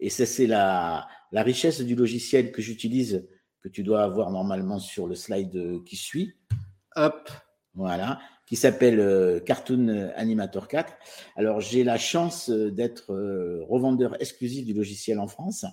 [0.00, 3.26] Et ça, c'est la, la richesse du logiciel que j'utilise,
[3.60, 6.34] que tu dois avoir normalement sur le slide qui suit.
[6.96, 7.30] Hop,
[7.74, 10.92] voilà, qui s'appelle euh, Cartoon Animator 4.
[11.36, 15.64] Alors, j'ai la chance d'être euh, revendeur exclusif du logiciel en France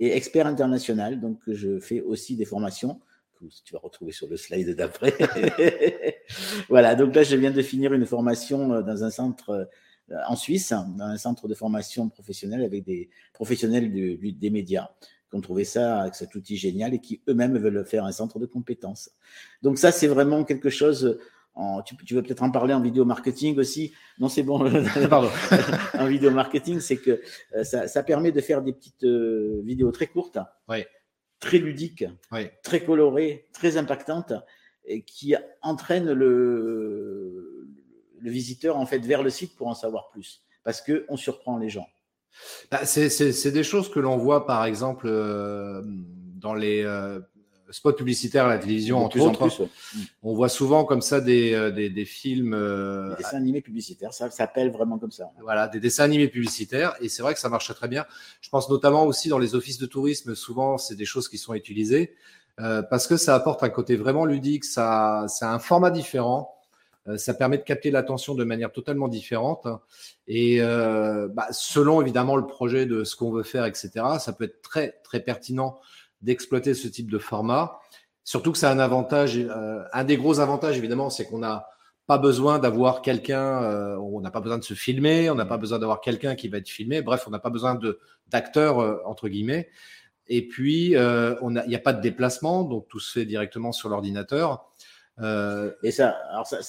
[0.00, 1.20] et expert international.
[1.20, 3.00] Donc, je fais aussi des formations
[3.38, 5.14] que tu vas retrouver sur le slide d'après.
[6.68, 9.68] voilà, donc là, je viens de finir une formation dans un centre
[10.10, 14.88] euh, en Suisse, dans un centre de formation professionnelle avec des professionnels des médias
[15.28, 18.38] qui ont trouvé ça avec cet outil génial et qui eux-mêmes veulent faire un centre
[18.38, 19.10] de compétences.
[19.62, 21.18] Donc ça, c'est vraiment quelque chose.
[21.54, 23.92] En, tu, veux peut-être en parler en vidéo marketing aussi?
[24.18, 24.58] Non, c'est bon.
[25.10, 25.28] Pardon.
[25.98, 27.20] en vidéo marketing, c'est que
[27.56, 30.38] euh, ça, permet de faire des petites euh, vidéos très courtes,
[31.40, 32.04] très ludiques,
[32.62, 34.32] très colorées, très impactantes,
[34.84, 37.68] et qui entraînent le,
[38.18, 41.58] le visiteur en fait vers le site pour en savoir plus, parce que on surprend
[41.58, 41.86] les gens.
[42.70, 47.20] Bah, c'est des choses que l'on voit par exemple euh, dans les euh,
[47.70, 49.46] spots publicitaires à la télévision, entre autres.
[49.46, 49.98] Mm.
[50.22, 52.52] On voit souvent comme ça des, euh, des, des films.
[52.52, 55.30] des dessins animés publicitaires, ça s'appelle vraiment comme ça.
[55.42, 58.04] Voilà, des dessins animés publicitaires, et c'est vrai que ça marche très bien.
[58.40, 61.54] Je pense notamment aussi dans les offices de tourisme, souvent c'est des choses qui sont
[61.54, 62.14] utilisées.
[62.56, 66.58] parce que ça apporte un côté vraiment ludique, ça, c'est un format différent.
[67.08, 69.66] Euh, ça permet de capter l'attention de manière totalement différente.
[70.26, 74.44] Et euh, bah, selon évidemment le projet de ce qu'on veut faire, etc., ça peut
[74.44, 75.78] être très, très pertinent
[76.22, 77.78] d'exploiter ce type de format.
[78.24, 81.66] Surtout que c'est un avantage, euh, un des gros avantages évidemment, c'est qu'on n'a
[82.06, 85.78] pas besoin d'avoir quelqu'un, on n'a pas besoin de se filmer, on n'a pas besoin
[85.78, 87.02] d'avoir quelqu'un qui va être filmé.
[87.02, 89.68] Bref, on n'a pas besoin de d'acteurs entre guillemets.
[90.26, 94.70] Et puis, il n'y a pas de déplacement, donc tout se fait directement sur l'ordinateur.
[95.18, 96.60] et ça, alors ça,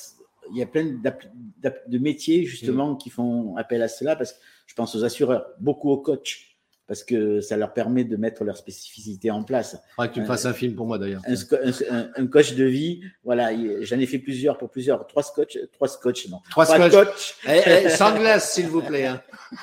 [0.52, 2.98] il y a plein de métiers justement mm.
[2.98, 6.49] qui font appel à cela parce que je pense aux assureurs, beaucoup aux coachs
[6.90, 9.80] parce que ça leur permet de mettre leur spécificité en place.
[9.96, 11.22] Faudrait que tu me fasses un film pour moi d'ailleurs.
[11.28, 16.28] Un, coach de vie, voilà, j'en ai fait plusieurs pour plusieurs, trois scotch, trois scotch,
[16.30, 16.40] non.
[16.50, 17.36] Trois, trois scotch.
[17.48, 19.06] Eh, eh, sans glace, s'il vous plaît.
[19.06, 19.22] Hein.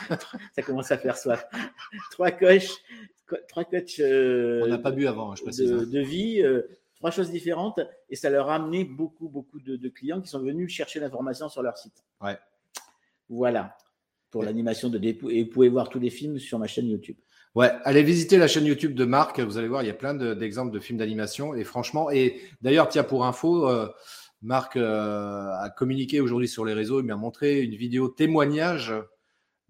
[0.55, 1.45] ça commence à faire soif.
[2.13, 2.71] trois coachs,
[3.49, 3.99] trois coachs.
[3.99, 5.69] Euh, On n'a pas bu avant, je précise.
[5.69, 6.41] De, de vie.
[6.43, 6.63] Euh,
[6.95, 10.73] trois choses différentes et ça leur a amené beaucoup, beaucoup de, clients qui sont venus
[10.73, 12.05] chercher l'information sur leur site.
[12.21, 12.39] Ouais.
[13.29, 13.77] Voilà
[14.37, 15.31] pour l'animation de Dépou.
[15.31, 17.17] Et vous pouvez voir tous les films sur ma chaîne YouTube.
[17.55, 19.41] Ouais, allez visiter la chaîne YouTube de Marc.
[19.41, 21.55] Vous allez voir, il y a plein d'exemples de, films d'animation.
[21.55, 23.89] Et franchement, et d'ailleurs, tiens, pour info, euh,
[24.43, 27.01] Marc euh, a communiqué aujourd'hui sur les réseaux.
[27.01, 28.93] Il m'a montré une vidéo témoignage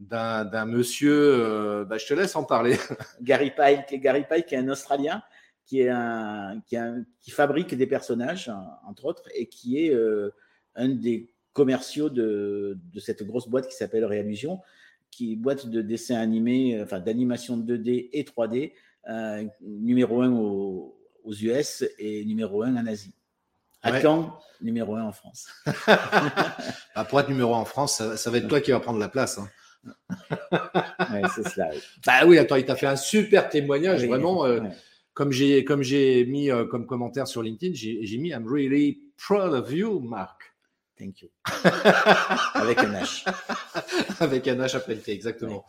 [0.00, 1.14] d'un monsieur.
[1.14, 2.76] Euh, bah, je te laisse en parler.
[3.22, 5.22] Gary Pike, Gary Pike, est un Australien
[5.64, 6.76] qui, est un, qui,
[7.20, 8.50] qui, fabrique des personnages,
[8.84, 9.94] entre autres, et qui est
[10.74, 14.60] un des commerciaux de, de, cette grosse boîte qui s'appelle Réallusion,
[15.10, 18.74] qui est boîte de dessin animé, enfin d'animation 2D et 3D,
[19.08, 20.92] euh, numéro 1 aux,
[21.24, 23.14] US et numéro 1 en Asie.
[23.82, 25.48] À quand numéro 1 en France.
[25.86, 29.08] bah pour être numéro 1 en France, ça, va être toi qui vas prendre la
[29.08, 29.38] place.
[29.38, 29.48] Hein.
[30.52, 31.70] ouais, c'est cela.
[32.04, 34.44] Bah oui, attends, il t'a fait un super témoignage, vraiment.
[34.44, 34.60] Euh,
[35.14, 39.54] comme j'ai comme j'ai mis euh, comme commentaire sur LinkedIn, j'ai mis I'm really proud
[39.54, 40.45] of you, Marc.
[40.98, 41.28] Thank you.
[42.54, 43.24] Avec un H.
[44.20, 45.66] Avec un H après exactement.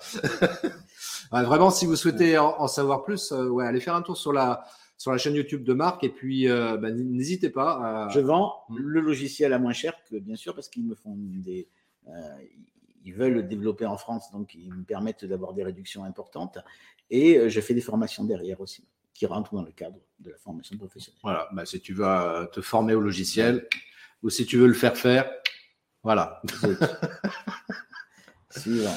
[1.31, 4.63] vraiment, si vous souhaitez en, savoir plus, euh, ouais, allez faire un tour sur la
[4.97, 8.07] sur la chaîne YouTube de Marc et puis euh, bah, n'hésitez pas.
[8.11, 8.77] Je vends hmm.
[8.79, 11.67] le logiciel à moins cher que bien sûr parce qu'ils me font des
[13.03, 16.57] ils veulent développer en France, donc ils me permettent d'avoir des réductions importantes.
[17.09, 18.85] Et je fais des formations derrière aussi
[19.17, 21.19] qui rentrent dans le cadre de la formation professionnelle.
[21.23, 23.67] Voilà, bah, si tu euh, te former au logiciel
[24.23, 25.29] ou si tu veux le faire faire,
[26.03, 26.41] voilà.
[28.49, 28.95] Suivant.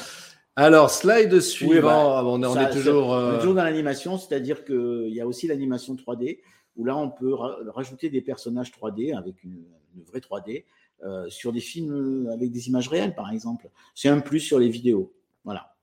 [0.55, 1.81] Alors, slide suivant.
[1.81, 6.39] Bah, on, est, toujours, euh, toujours dans l'animation, c'est-à-dire qu'il y a aussi l'animation 3D,
[6.75, 9.63] où là, on peut rajouter des personnages 3D avec une,
[10.07, 10.65] vraie 3D
[11.03, 13.69] euh, sur des films avec des images réelles, par exemple.
[13.95, 15.13] C'est un plus sur les vidéos.
[15.45, 15.75] Voilà.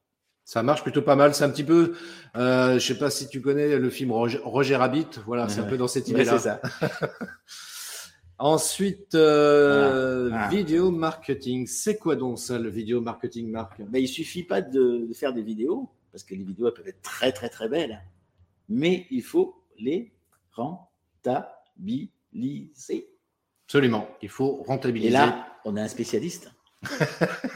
[0.45, 1.35] Ça marche plutôt pas mal.
[1.35, 1.95] C'est un petit peu,
[2.37, 5.09] euh, je sais pas si tu connais le film Roger, Rabbit.
[5.27, 6.39] Voilà, c'est un peu dans cette idée-là.
[6.39, 6.61] c'est ça.
[8.39, 10.49] Ensuite, euh, ah.
[10.49, 11.67] vidéo marketing.
[11.67, 13.83] C'est quoi donc ça, le vidéo marketing, Marc?
[13.83, 17.03] Ben, Il suffit pas de, de, faire des vidéos, parce que les vidéos peuvent être
[17.03, 18.01] très, très, très belles,
[18.69, 20.13] mais il faut les
[20.53, 23.09] rentabiliser.
[23.67, 25.09] Absolument, il faut rentabiliser.
[25.09, 26.53] Et là, on a un spécialiste.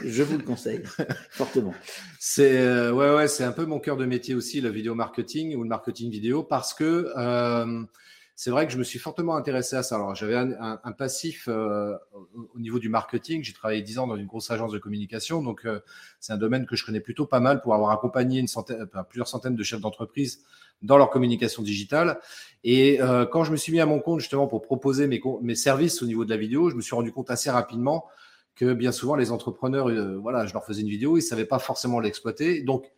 [0.03, 0.83] Je vous le conseille
[1.29, 1.73] fortement.
[2.19, 5.55] C'est euh, ouais ouais c'est un peu mon cœur de métier aussi le vidéo marketing
[5.55, 7.85] ou le marketing vidéo parce que euh,
[8.35, 9.95] c'est vrai que je me suis fortement intéressé à ça.
[9.95, 11.95] Alors j'avais un, passif euh,
[12.53, 13.43] au niveau du marketing.
[13.43, 15.79] J'ai travaillé dix ans dans une grosse agence de communication, donc euh,
[16.19, 19.55] c'est un domaine que je connais plutôt pas mal pour avoir accompagné centaine, plusieurs centaines
[19.55, 20.43] de chefs d'entreprise
[20.81, 22.19] dans leur communication digitale.
[22.63, 25.55] Et euh, quand je me suis mis à mon compte justement pour proposer mes, mes
[25.55, 28.05] services au niveau de la vidéo, je me suis rendu compte assez rapidement
[28.55, 31.59] que bien souvent les entrepreneurs, euh, voilà, je leur faisais une vidéo, ils savaient pas
[31.59, 32.61] forcément l'exploiter.
[32.61, 32.91] Donc,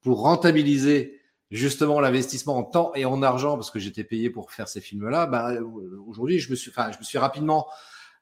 [0.00, 1.20] pour rentabiliser
[1.52, 5.26] justement l'investissement en temps et en argent, parce que j'étais payé pour faire ces films-là,
[5.26, 5.52] bah,
[6.06, 7.66] aujourd'hui, je me suis, rapidement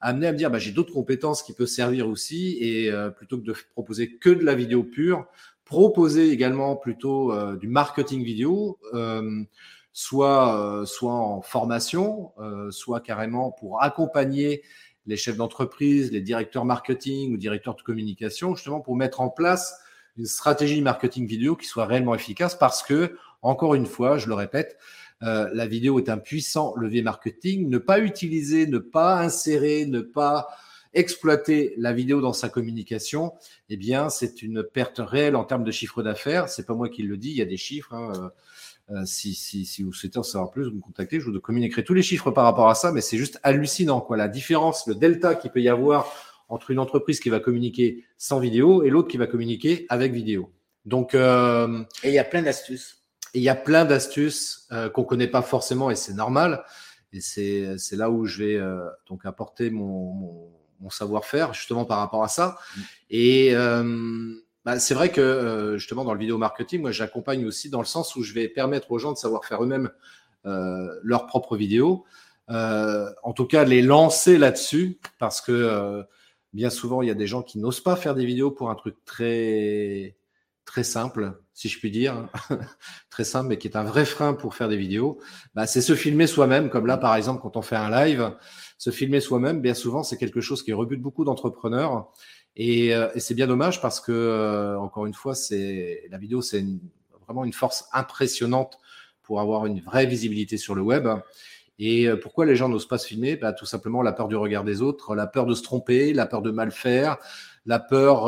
[0.01, 3.39] amené à me dire, bah, j'ai d'autres compétences qui peuvent servir aussi, et euh, plutôt
[3.39, 5.27] que de proposer que de la vidéo pure,
[5.65, 8.79] proposer également plutôt euh, du marketing vidéo,
[9.93, 12.33] soit, soit en formation,
[12.71, 14.63] soit carrément pour accompagner
[15.07, 19.81] les chefs d'entreprise, les directeurs marketing ou directeurs de communication, justement pour mettre en place
[20.17, 24.35] une stratégie marketing vidéo qui soit réellement efficace parce que, encore une fois, je le
[24.35, 24.79] répète,
[25.23, 27.69] euh, la vidéo est un puissant levier marketing.
[27.69, 30.49] Ne pas utiliser, ne pas insérer, ne pas
[30.93, 33.33] exploiter la vidéo dans sa communication,
[33.69, 36.49] eh bien, c'est une perte réelle en termes de chiffre d'affaires.
[36.49, 37.95] C'est pas moi qui le dis, il y a des chiffres.
[37.95, 38.29] Hein, euh,
[38.93, 41.21] euh, si, si, si, vous souhaitez en savoir plus, vous me contactez.
[41.21, 44.17] Je vous communiquerai tous les chiffres par rapport à ça, mais c'est juste hallucinant, quoi.
[44.17, 46.13] La différence, le delta qu'il peut y avoir
[46.51, 50.53] entre une entreprise qui va communiquer sans vidéo et l'autre qui va communiquer avec vidéo.
[50.85, 53.05] Donc, euh, et il y a plein d'astuces.
[53.35, 56.65] Il y a plein d'astuces euh, qu'on connaît pas forcément et c'est normal.
[57.13, 61.99] Et c'est là où je vais euh, donc apporter mon, mon, mon savoir-faire justement par
[61.99, 62.59] rapport à ça.
[62.77, 62.81] Mm.
[63.11, 63.55] Et
[64.65, 68.17] bah, c'est vrai que justement dans le vidéo marketing, moi j'accompagne aussi dans le sens
[68.17, 69.91] où je vais permettre aux gens de savoir faire eux-mêmes
[70.45, 72.05] leurs propres vidéos.
[72.49, 76.05] En tout cas, les lancer là-dessus parce que
[76.53, 78.75] bien souvent il y a des gens qui n'osent pas faire des vidéos pour un
[78.75, 80.17] truc très
[80.71, 82.29] très simple, si je puis dire,
[83.11, 85.19] très simple, mais qui est un vrai frein pour faire des vidéos.
[85.55, 88.33] Bah, c'est se filmer soi-même, comme là par exemple quand on fait un live,
[88.79, 89.61] se filmer soi-même.
[89.61, 92.13] Bien souvent, c'est quelque chose qui rebute beaucoup d'entrepreneurs.
[92.55, 96.41] Et, euh, et c'est bien dommage parce que, euh, encore une fois, c'est la vidéo,
[96.41, 96.65] c'est
[97.27, 98.79] vraiment une force impressionnante
[99.23, 101.09] pour avoir une vraie visibilité sur le web.
[101.81, 103.35] Et euh, pourquoi les gens n'osent pas se filmer?
[103.35, 106.27] Bah, Tout simplement la peur du regard des autres, la peur de se tromper, la
[106.27, 107.17] peur de mal faire,
[107.67, 108.27] la peur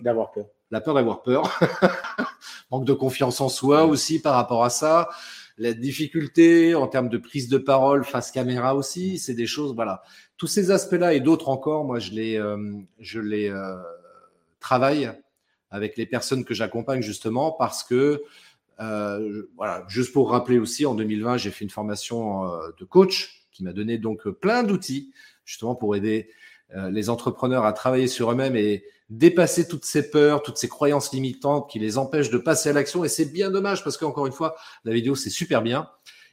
[0.00, 0.46] d'avoir peur.
[0.70, 1.58] La peur d'avoir peur.
[2.70, 5.08] Manque de confiance en soi aussi par rapport à ça
[5.60, 10.02] la difficulté en termes de prise de parole face caméra aussi, c'est des choses, voilà.
[10.38, 13.76] Tous ces aspects-là et d'autres encore, moi, je les, euh, je les euh,
[14.58, 15.12] travaille
[15.70, 18.22] avec les personnes que j'accompagne justement parce que,
[18.80, 22.44] euh, voilà, juste pour rappeler aussi, en 2020, j'ai fait une formation
[22.78, 25.12] de coach qui m'a donné donc plein d'outils
[25.44, 26.30] justement pour aider
[26.90, 31.68] les entrepreneurs à travailler sur eux-mêmes et dépasser toutes ces peurs, toutes ces croyances limitantes
[31.68, 33.04] qui les empêchent de passer à l'action.
[33.04, 35.88] Et c'est bien dommage parce qu'encore une fois, la vidéo, c'est super bien.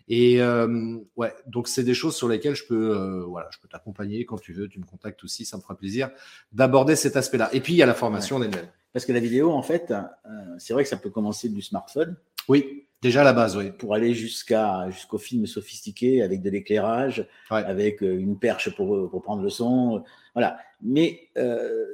[0.08, 3.68] Et euh, ouais, donc c'est des choses sur lesquelles je peux, euh, voilà, je peux
[3.68, 4.70] t'accompagner quand tu veux.
[4.70, 6.10] Tu me contactes aussi, ça me fera plaisir
[6.54, 7.50] d'aborder cet aspect-là.
[7.54, 8.50] Et puis il y a la formation ouais.
[8.94, 12.16] Parce que la vidéo, en fait, euh, c'est vrai que ça peut commencer du smartphone.
[12.48, 13.72] Oui, déjà à la base, oui.
[13.72, 17.64] Pour aller jusqu'à jusqu'au film sophistiqué avec de l'éclairage, ouais.
[17.64, 20.58] avec euh, une perche pour, pour prendre le son, voilà.
[20.82, 21.86] Mais euh,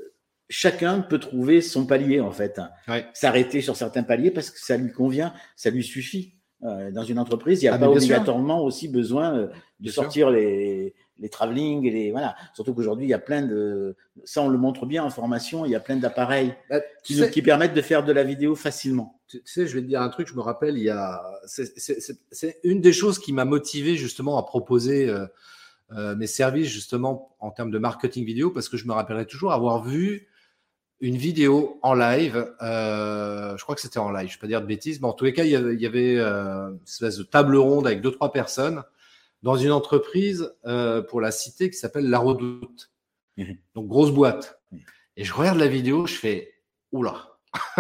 [0.50, 2.60] chacun peut trouver son palier en fait.
[2.88, 3.06] Ouais.
[3.14, 6.36] S'arrêter sur certains paliers parce que ça lui convient, ça lui suffit.
[6.64, 8.66] Euh, dans une entreprise, il n'y a ah, pas obligatoirement sûr.
[8.66, 10.32] aussi besoin de bien sortir sûr.
[10.32, 12.36] les, les travelling les voilà.
[12.54, 13.96] Surtout qu'aujourd'hui, il y a plein de
[14.26, 15.66] ça, on le montre bien en formation.
[15.66, 19.20] Il y a plein d'appareils bah, qui, qui, permettent de faire de la vidéo facilement.
[19.28, 20.28] Tu sais, je vais te dire un truc.
[20.28, 24.44] Je me rappelle, il y a c'est une des choses qui m'a motivé justement à
[24.44, 25.10] proposer.
[25.10, 25.26] Euh,
[25.92, 29.52] euh, mes services justement en termes de marketing vidéo parce que je me rappellerai toujours
[29.52, 30.28] avoir vu
[31.02, 32.52] une vidéo en live.
[32.62, 35.08] Euh, je crois que c'était en live, je ne vais pas dire de bêtises, mais
[35.08, 37.86] en tous les cas, il y avait, il y avait une espèce de table ronde
[37.86, 38.82] avec deux, trois personnes
[39.44, 42.92] dans une entreprise euh, pour la cité qui s'appelle La Redoute.
[43.38, 43.54] Mmh.
[43.76, 44.60] Donc, grosse boîte.
[44.72, 44.78] Mmh.
[45.18, 46.54] Et je regarde la vidéo, je fais
[46.92, 47.38] Oula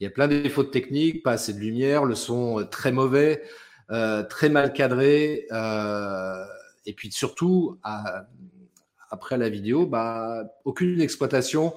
[0.00, 2.90] Il y a plein de défauts de technique, pas assez de lumière, le son très
[2.90, 3.42] mauvais,
[3.90, 5.46] euh, très mal cadré.
[5.52, 6.44] Euh,
[6.86, 8.26] et puis surtout, à,
[9.10, 11.74] après la vidéo, bah, aucune exploitation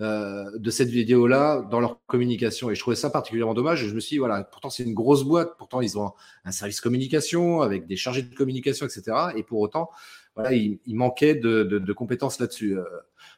[0.00, 2.70] euh, de cette vidéo-là dans leur communication.
[2.70, 3.86] Et je trouvais ça particulièrement dommage.
[3.86, 6.12] Je me suis dit, voilà, pourtant c'est une grosse boîte, pourtant ils ont
[6.44, 9.16] un service communication avec des chargés de communication, etc.
[9.36, 9.90] Et pour autant,
[10.34, 12.78] voilà, il, manquait de, de, compétences là-dessus.
[12.78, 12.84] Euh,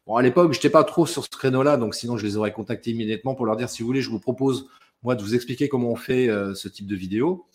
[0.06, 2.52] bon, à l'époque, je n'étais pas trop sur ce créneau-là, donc sinon je les aurais
[2.52, 4.68] contactés immédiatement pour leur dire, si vous voulez, je vous propose
[5.02, 7.46] moi de vous expliquer comment on fait euh, ce type de vidéo.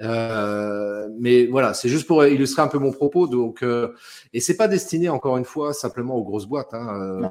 [0.00, 3.26] Euh, mais voilà, c'est juste pour illustrer un peu mon propos.
[3.26, 3.94] Donc, euh,
[4.32, 6.74] et c'est pas destiné encore une fois simplement aux grosses boîtes.
[6.74, 7.00] Hein.
[7.00, 7.28] Euh,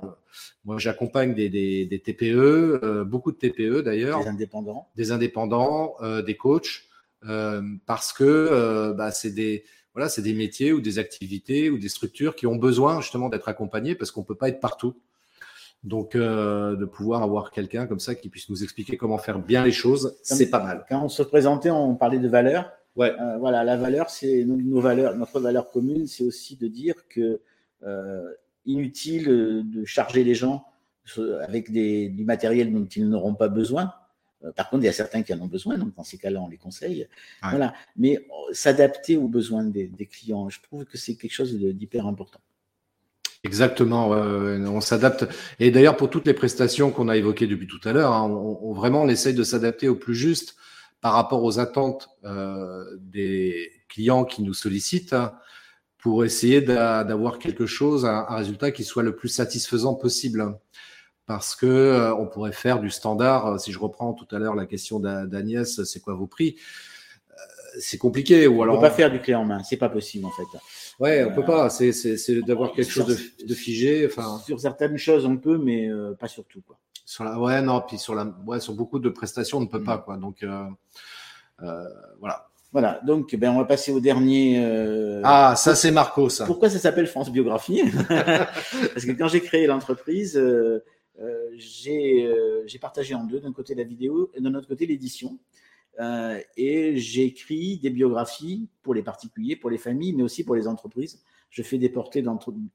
[0.66, 5.96] moi, j'accompagne des, des, des, TPE, euh, beaucoup de TPE d'ailleurs, des indépendants, des indépendants,
[6.26, 6.84] des coachs,
[7.86, 12.36] parce que bah, c'est des voilà, c'est des métiers ou des activités ou des structures
[12.36, 14.96] qui ont besoin justement d'être accompagnés parce qu'on peut pas être partout.
[15.84, 19.66] Donc, euh, de pouvoir avoir quelqu'un comme ça qui puisse nous expliquer comment faire bien
[19.66, 20.86] les choses, c'est pas mal.
[20.88, 22.72] Quand on se présentait, on parlait de valeur.
[22.96, 23.14] Ouais.
[23.20, 27.42] Euh, voilà, la valeur, c'est nos, valeurs, notre valeur commune, c'est aussi de dire que
[27.84, 28.32] euh,
[28.66, 29.26] inutile
[29.66, 30.66] de charger les gens
[31.42, 33.94] avec des, du matériel dont ils n'auront pas besoin.
[34.44, 36.42] Euh, par contre, il y a certains qui en ont besoin, donc dans ces cas-là,
[36.42, 37.08] on les conseille.
[37.42, 37.74] Voilà.
[37.96, 42.08] Mais euh, s'adapter aux besoins des, des clients, je trouve que c'est quelque chose d'hyper
[42.08, 42.40] important.
[43.44, 45.28] Exactement, on s'adapte.
[45.60, 48.72] Et d'ailleurs, pour toutes les prestations qu'on a évoquées depuis tout à l'heure, hein, on,
[48.72, 50.56] vraiment on essaye de s'adapter au plus juste
[51.04, 55.34] par rapport aux attentes euh, des clients qui nous sollicitent hein,
[55.98, 60.58] pour essayer d'avoir quelque chose, un, résultat qui soit le plus satisfaisant possible.
[61.26, 63.60] Parce que euh, on pourrait faire du standard.
[63.60, 66.56] Si je reprends tout à l'heure la question d'Agnès, c'est quoi vos prix?
[67.32, 67.34] Euh,
[67.80, 68.48] C'est compliqué.
[68.48, 70.44] Ou alors on peut pas faire du clé en main, c'est pas possible en fait.
[71.00, 71.70] Ouais, on peut pas.
[71.70, 73.08] C'est, d'avoir quelque chose
[73.46, 74.06] de, figé.
[74.06, 76.78] Enfin, sur certaines choses, on peut, mais euh, pas sur tout, quoi.
[77.06, 79.80] Sur la, ouais, non, puis sur la, ouais, sur beaucoup de prestations, on ne peut
[79.80, 79.86] mm.
[79.86, 80.18] pas, quoi.
[80.18, 80.66] Donc, euh,
[81.62, 81.84] euh,
[82.20, 82.48] voilà.
[82.72, 83.02] Voilà.
[83.06, 84.64] Donc, ben, on va passer au dernier.
[85.24, 86.46] Ah, ça, c'est Marco, ça.
[86.46, 87.84] Pourquoi ça s'appelle France Biographie?
[88.08, 90.42] Parce que quand j'ai créé l'entreprise,
[91.56, 92.34] j'ai,
[92.66, 95.38] j'ai partagé en deux, d'un côté la vidéo et d'un autre côté l'édition.
[96.00, 100.68] Euh, et j'écris des biographies pour les particuliers, pour les familles, mais aussi pour les
[100.68, 101.24] entreprises.
[101.50, 102.26] Je fais des portraits,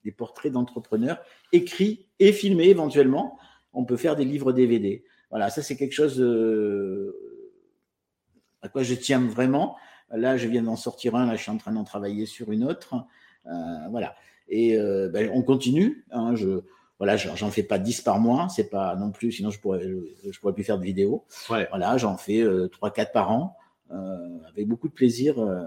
[0.05, 1.19] des portraits d'entrepreneurs
[1.53, 3.39] écrits et filmés éventuellement.
[3.73, 5.05] On peut faire des livres DVD.
[5.31, 7.13] Voilà, ça c'est quelque chose euh,
[8.63, 9.77] à quoi je tiens vraiment.
[10.11, 11.27] Là, je viens d'en sortir un.
[11.27, 12.95] Là, je suis en train d'en travailler sur une autre.
[13.47, 14.15] Euh, voilà.
[14.49, 14.79] Et
[15.13, 16.07] ben, on continue.
[16.11, 16.63] Hein, je,
[16.99, 20.39] voilà, j'en fais pas 10 par mois, c'est pas non plus, sinon je pourrais, je,
[20.41, 21.25] pourrais plus faire de vidéos.
[21.49, 23.57] Voilà, j'en fais euh, 3-4 par an,
[23.93, 25.39] euh, avec beaucoup de plaisir.
[25.39, 25.63] Euh,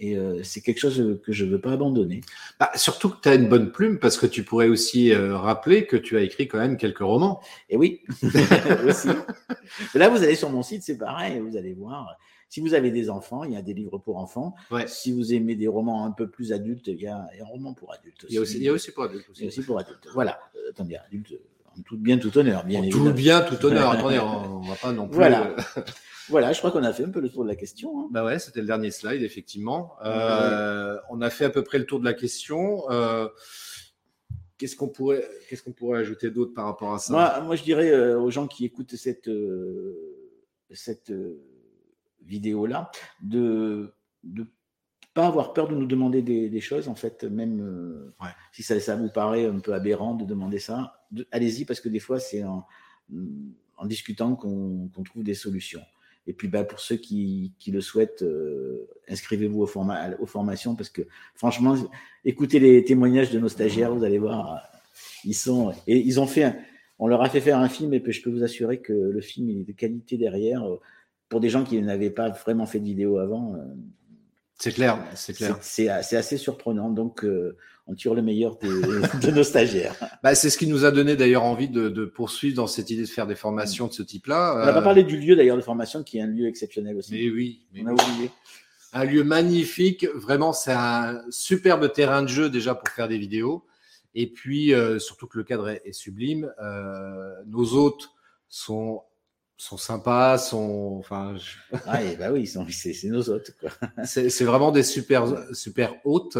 [0.00, 2.20] et euh, c'est quelque chose que je veux pas abandonner.
[2.60, 5.86] Bah, surtout que tu as une bonne plume, parce que tu pourrais aussi euh, rappeler
[5.86, 7.40] que tu as écrit quand même quelques romans.
[7.68, 8.02] Et oui,
[8.86, 9.08] aussi.
[9.94, 12.16] Là, vous allez sur mon site, c'est pareil, vous allez voir.
[12.48, 14.54] Si vous avez des enfants, il y a des livres pour enfants.
[14.86, 17.92] Si vous aimez des romans un peu plus adultes, il y a un roman pour
[17.92, 18.32] adultes aussi.
[18.32, 19.28] Il y a aussi, il y a aussi pour adultes.
[19.30, 19.40] Aussi.
[19.40, 20.08] Il y a aussi pour adultes.
[20.14, 20.38] Voilà.
[20.56, 21.34] Euh, attendez, adultes,
[21.78, 23.90] en tout bien, tout honneur, bien en Tout bien, tout honneur.
[23.90, 25.16] attendez, on, ne va pas non plus.
[25.16, 25.50] Voilà.
[25.50, 25.82] Euh,
[26.28, 28.00] voilà, je crois qu'on a fait un peu le tour de la question.
[28.00, 28.08] Hein.
[28.10, 29.94] Bah ouais, c'était le dernier slide, effectivement.
[30.04, 32.90] Euh, on a fait à peu près le tour de la question.
[32.90, 33.28] Euh,
[34.58, 37.12] qu'est-ce qu'on pourrait, qu'est-ce qu'on pourrait ajouter d'autre par rapport à ça?
[37.12, 39.30] Moi, moi, je dirais euh, aux gens qui écoutent cette,
[40.72, 41.12] cette
[42.28, 42.90] vidéo-là,
[43.22, 43.92] de
[44.24, 44.44] ne
[45.14, 48.12] pas avoir peur de nous demander des, choses, en fait, même euh,
[48.52, 51.98] si ça, ça, vous paraît un peu aberrant de demander ça, allez-y, parce que des
[51.98, 52.66] fois, c'est en,
[53.76, 55.82] en, discutant qu'on trouve des solutions.
[56.28, 59.70] Et puis, bah, pour ceux qui, qui le souhaitent, euh, inscrivez-vous aux,
[60.20, 61.02] aux, formations parce que,
[61.34, 61.74] franchement,
[62.24, 64.62] écoutez les témoignages de nos stagiaires, vous allez voir,
[65.24, 66.54] ils sont et ils ont fait,
[66.98, 69.20] on leur a fait faire un film et puis je peux vous assurer que le
[69.20, 70.64] film il est de qualité derrière
[71.28, 73.54] pour des gens qui n'avaient pas vraiment fait de vidéo avant.
[73.54, 73.58] Euh,
[74.58, 75.56] c'est clair, c'est clair.
[75.60, 76.90] C'est assez surprenant.
[76.90, 77.56] Donc, euh,
[77.86, 79.94] on tire le meilleur de nos stagiaires.
[80.22, 83.02] Bah, c'est ce qui nous a donné d'ailleurs envie de, de, poursuivre dans cette idée
[83.02, 84.54] de faire des formations de ce type-là.
[84.56, 86.96] On n'a pas euh, parlé du lieu d'ailleurs de formation, qui est un lieu exceptionnel
[86.96, 87.12] aussi.
[87.12, 88.30] Mais oui, on a oublié.
[88.92, 90.06] Un lieu magnifique.
[90.14, 93.64] Vraiment, c'est un superbe terrain de jeu déjà pour faire des vidéos.
[94.14, 96.50] Et puis, surtout que le cadre est, est sublime.
[97.46, 98.10] nos hôtes
[98.48, 99.02] sont
[99.58, 101.34] sont sympas, sont, enfin.
[101.86, 103.56] Ah, bah oui, c'est nos hôtes.
[104.04, 106.38] c'est vraiment des super super hôtes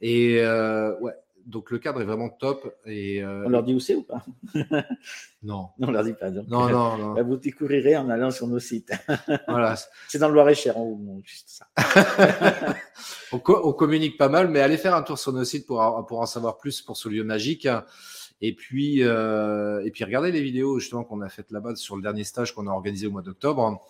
[0.00, 1.12] et euh, ouais.
[1.44, 4.24] Donc le cadre est vraiment top et euh, on leur dit où c'est ou pas?
[5.44, 5.68] Non.
[5.78, 6.28] Non, on leur dit pas.
[6.28, 7.14] non, non, non.
[7.14, 8.90] Bah, vous découvrirez en allant sur nos sites.
[9.46, 9.76] voilà.
[10.08, 10.74] C'est dans le Loir-et-Cher,
[11.22, 11.66] juste ça.
[13.30, 16.18] on, on, communique pas mal, mais allez faire un tour sur nos sites pour, pour
[16.18, 17.68] en savoir plus pour ce lieu magique.
[18.40, 22.02] Et puis, euh, et puis regardez les vidéos justement qu'on a faites là-bas sur le
[22.02, 23.80] dernier stage qu'on a organisé au mois d'octobre.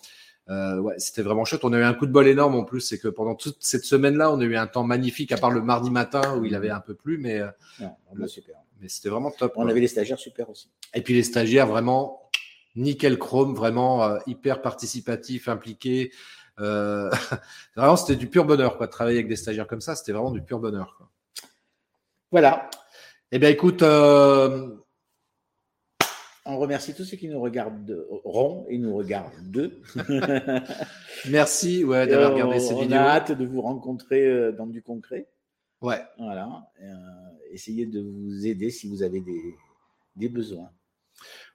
[0.49, 1.65] Euh, ouais, c'était vraiment chouette.
[1.65, 3.85] On a eu un coup de bol énorme en plus, c'est que pendant toute cette
[3.85, 6.71] semaine-là, on a eu un temps magnifique, à part le mardi matin où il avait
[6.71, 8.55] un peu plu, mais euh, super.
[8.81, 9.55] mais c'était vraiment top.
[9.57, 10.69] On avait les stagiaires super aussi.
[10.95, 12.27] Et puis les stagiaires vraiment
[12.77, 16.13] nickel chrome, vraiment euh, hyper participatif, impliqué.
[16.61, 17.11] Euh,
[17.77, 18.87] vraiment, c'était du pur bonheur, quoi.
[18.87, 20.95] De travailler avec des stagiaires comme ça, c'était vraiment du pur bonheur.
[20.97, 21.09] Quoi.
[22.31, 22.71] Voilà.
[23.33, 24.69] Eh bien, écoute, euh,
[26.45, 29.83] on remercie tous ceux qui nous regardent rond et nous regardent deux.
[31.29, 32.99] Merci ouais, d'avoir regardé cette vidéo.
[32.99, 35.27] On a hâte de vous rencontrer euh, dans du concret.
[35.81, 36.01] Ouais.
[36.19, 36.71] Voilà.
[36.81, 36.93] Euh,
[37.51, 39.57] essayez de vous aider si vous avez des,
[40.15, 40.71] des besoins.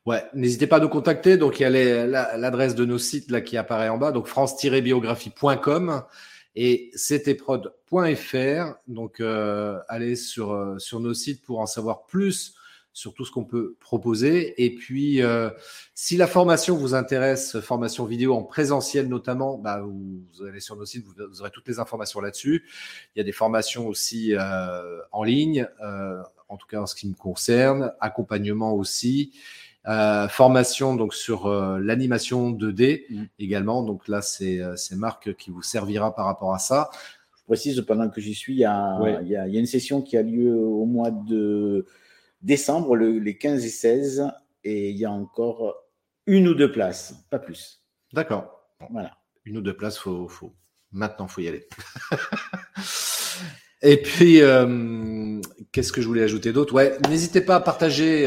[0.06, 1.38] Ouais, n'hésitez pas à nous contacter.
[1.38, 4.12] Donc, il y a l'adresse de nos sites là qui apparaît en bas.
[4.12, 6.04] Donc, france-biographie.com
[6.56, 8.76] et ctprod.fr.
[8.88, 12.56] Donc, euh, allez sur, euh, sur nos sites pour en savoir plus
[12.94, 14.64] sur tout ce qu'on peut proposer.
[14.64, 15.50] Et puis, euh,
[15.94, 20.86] si la formation vous intéresse, formation vidéo en présentiel notamment, bah, vous, allez sur nos
[20.86, 22.66] sites, vous, aurez toutes les informations là-dessus.
[23.16, 26.96] Il y a des formations aussi euh, en ligne, euh, en tout cas en ce
[26.96, 29.34] qui me concerne, accompagnement aussi.
[29.88, 33.24] Euh, formation donc sur euh, l'animation 2D mmh.
[33.40, 33.84] également.
[33.84, 34.62] Donc là, c'est
[34.92, 36.90] Marc qui vous servira par rapport à ça.
[37.40, 39.60] Je précise pendant que j'y suis, il y, a, il, y a, il y, a,
[39.60, 41.86] une session qui a lieu au mois de
[42.42, 44.32] décembre, les 15 et 16,
[44.64, 45.76] et il y a encore
[46.28, 47.84] une ou deux places, pas plus.
[48.14, 48.46] D'accord.
[48.92, 49.18] Voilà.
[49.46, 50.54] Une ou deux places, faut, faut...
[50.92, 51.68] maintenant, faut y aller.
[53.82, 56.74] et puis, euh, qu'est-ce que je voulais ajouter d'autre?
[56.74, 58.26] Ouais, n'hésitez pas à partager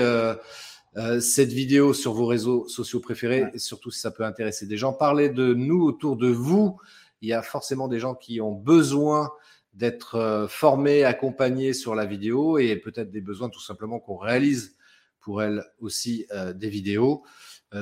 [0.96, 4.76] euh, cette vidéo sur vos réseaux sociaux préférés, et surtout si ça peut intéresser des
[4.76, 4.92] gens.
[4.92, 6.78] Parlez de nous autour de vous.
[7.20, 9.30] Il y a forcément des gens qui ont besoin
[9.72, 14.76] d'être euh, formé, accompagné sur la vidéo et peut-être des besoins tout simplement qu'on réalise
[15.20, 17.24] pour elle aussi euh, des vidéos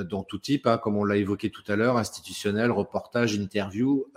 [0.09, 4.07] dans tout type, hein, comme on l'a évoqué tout à l'heure, institutionnel, reportage, interview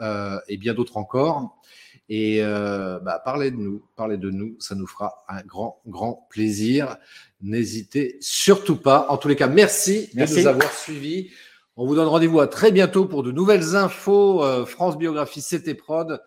[0.49, 1.61] et bien d'autres encore.
[2.09, 6.97] Et bah, parlez de nous, parlez de nous, ça nous fera un grand, grand plaisir.
[7.41, 9.07] N'hésitez surtout pas.
[9.09, 10.37] En tous les cas, merci, merci.
[10.37, 11.31] de nous avoir suivis.
[11.77, 14.43] On vous donne rendez-vous à très bientôt pour de nouvelles infos.
[14.67, 16.21] France Biographie, c'était Prod.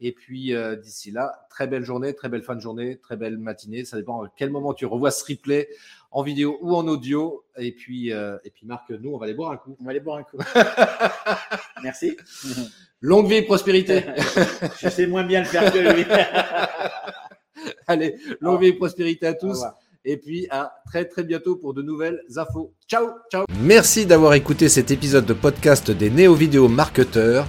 [0.00, 3.38] Et puis euh, d'ici là, très belle journée, très belle fin de journée, très belle
[3.38, 3.84] matinée.
[3.84, 5.68] Ça dépend à quel moment tu revois ce replay
[6.10, 7.44] en vidéo ou en audio.
[7.56, 9.76] Et puis, euh, et puis Marc, nous, on va aller boire un coup.
[9.80, 10.38] On va aller boire un coup.
[11.82, 12.16] Merci.
[13.00, 14.04] Longue vie et prospérité.
[14.80, 16.04] Je sais moins bien le faire que lui.
[17.86, 19.64] Allez, longue vie et prospérité à tous.
[20.04, 22.72] Et puis à très très bientôt pour de nouvelles infos.
[22.86, 23.44] Ciao, ciao.
[23.60, 27.48] Merci d'avoir écouté cet épisode de podcast des néo-vidéo marketeurs.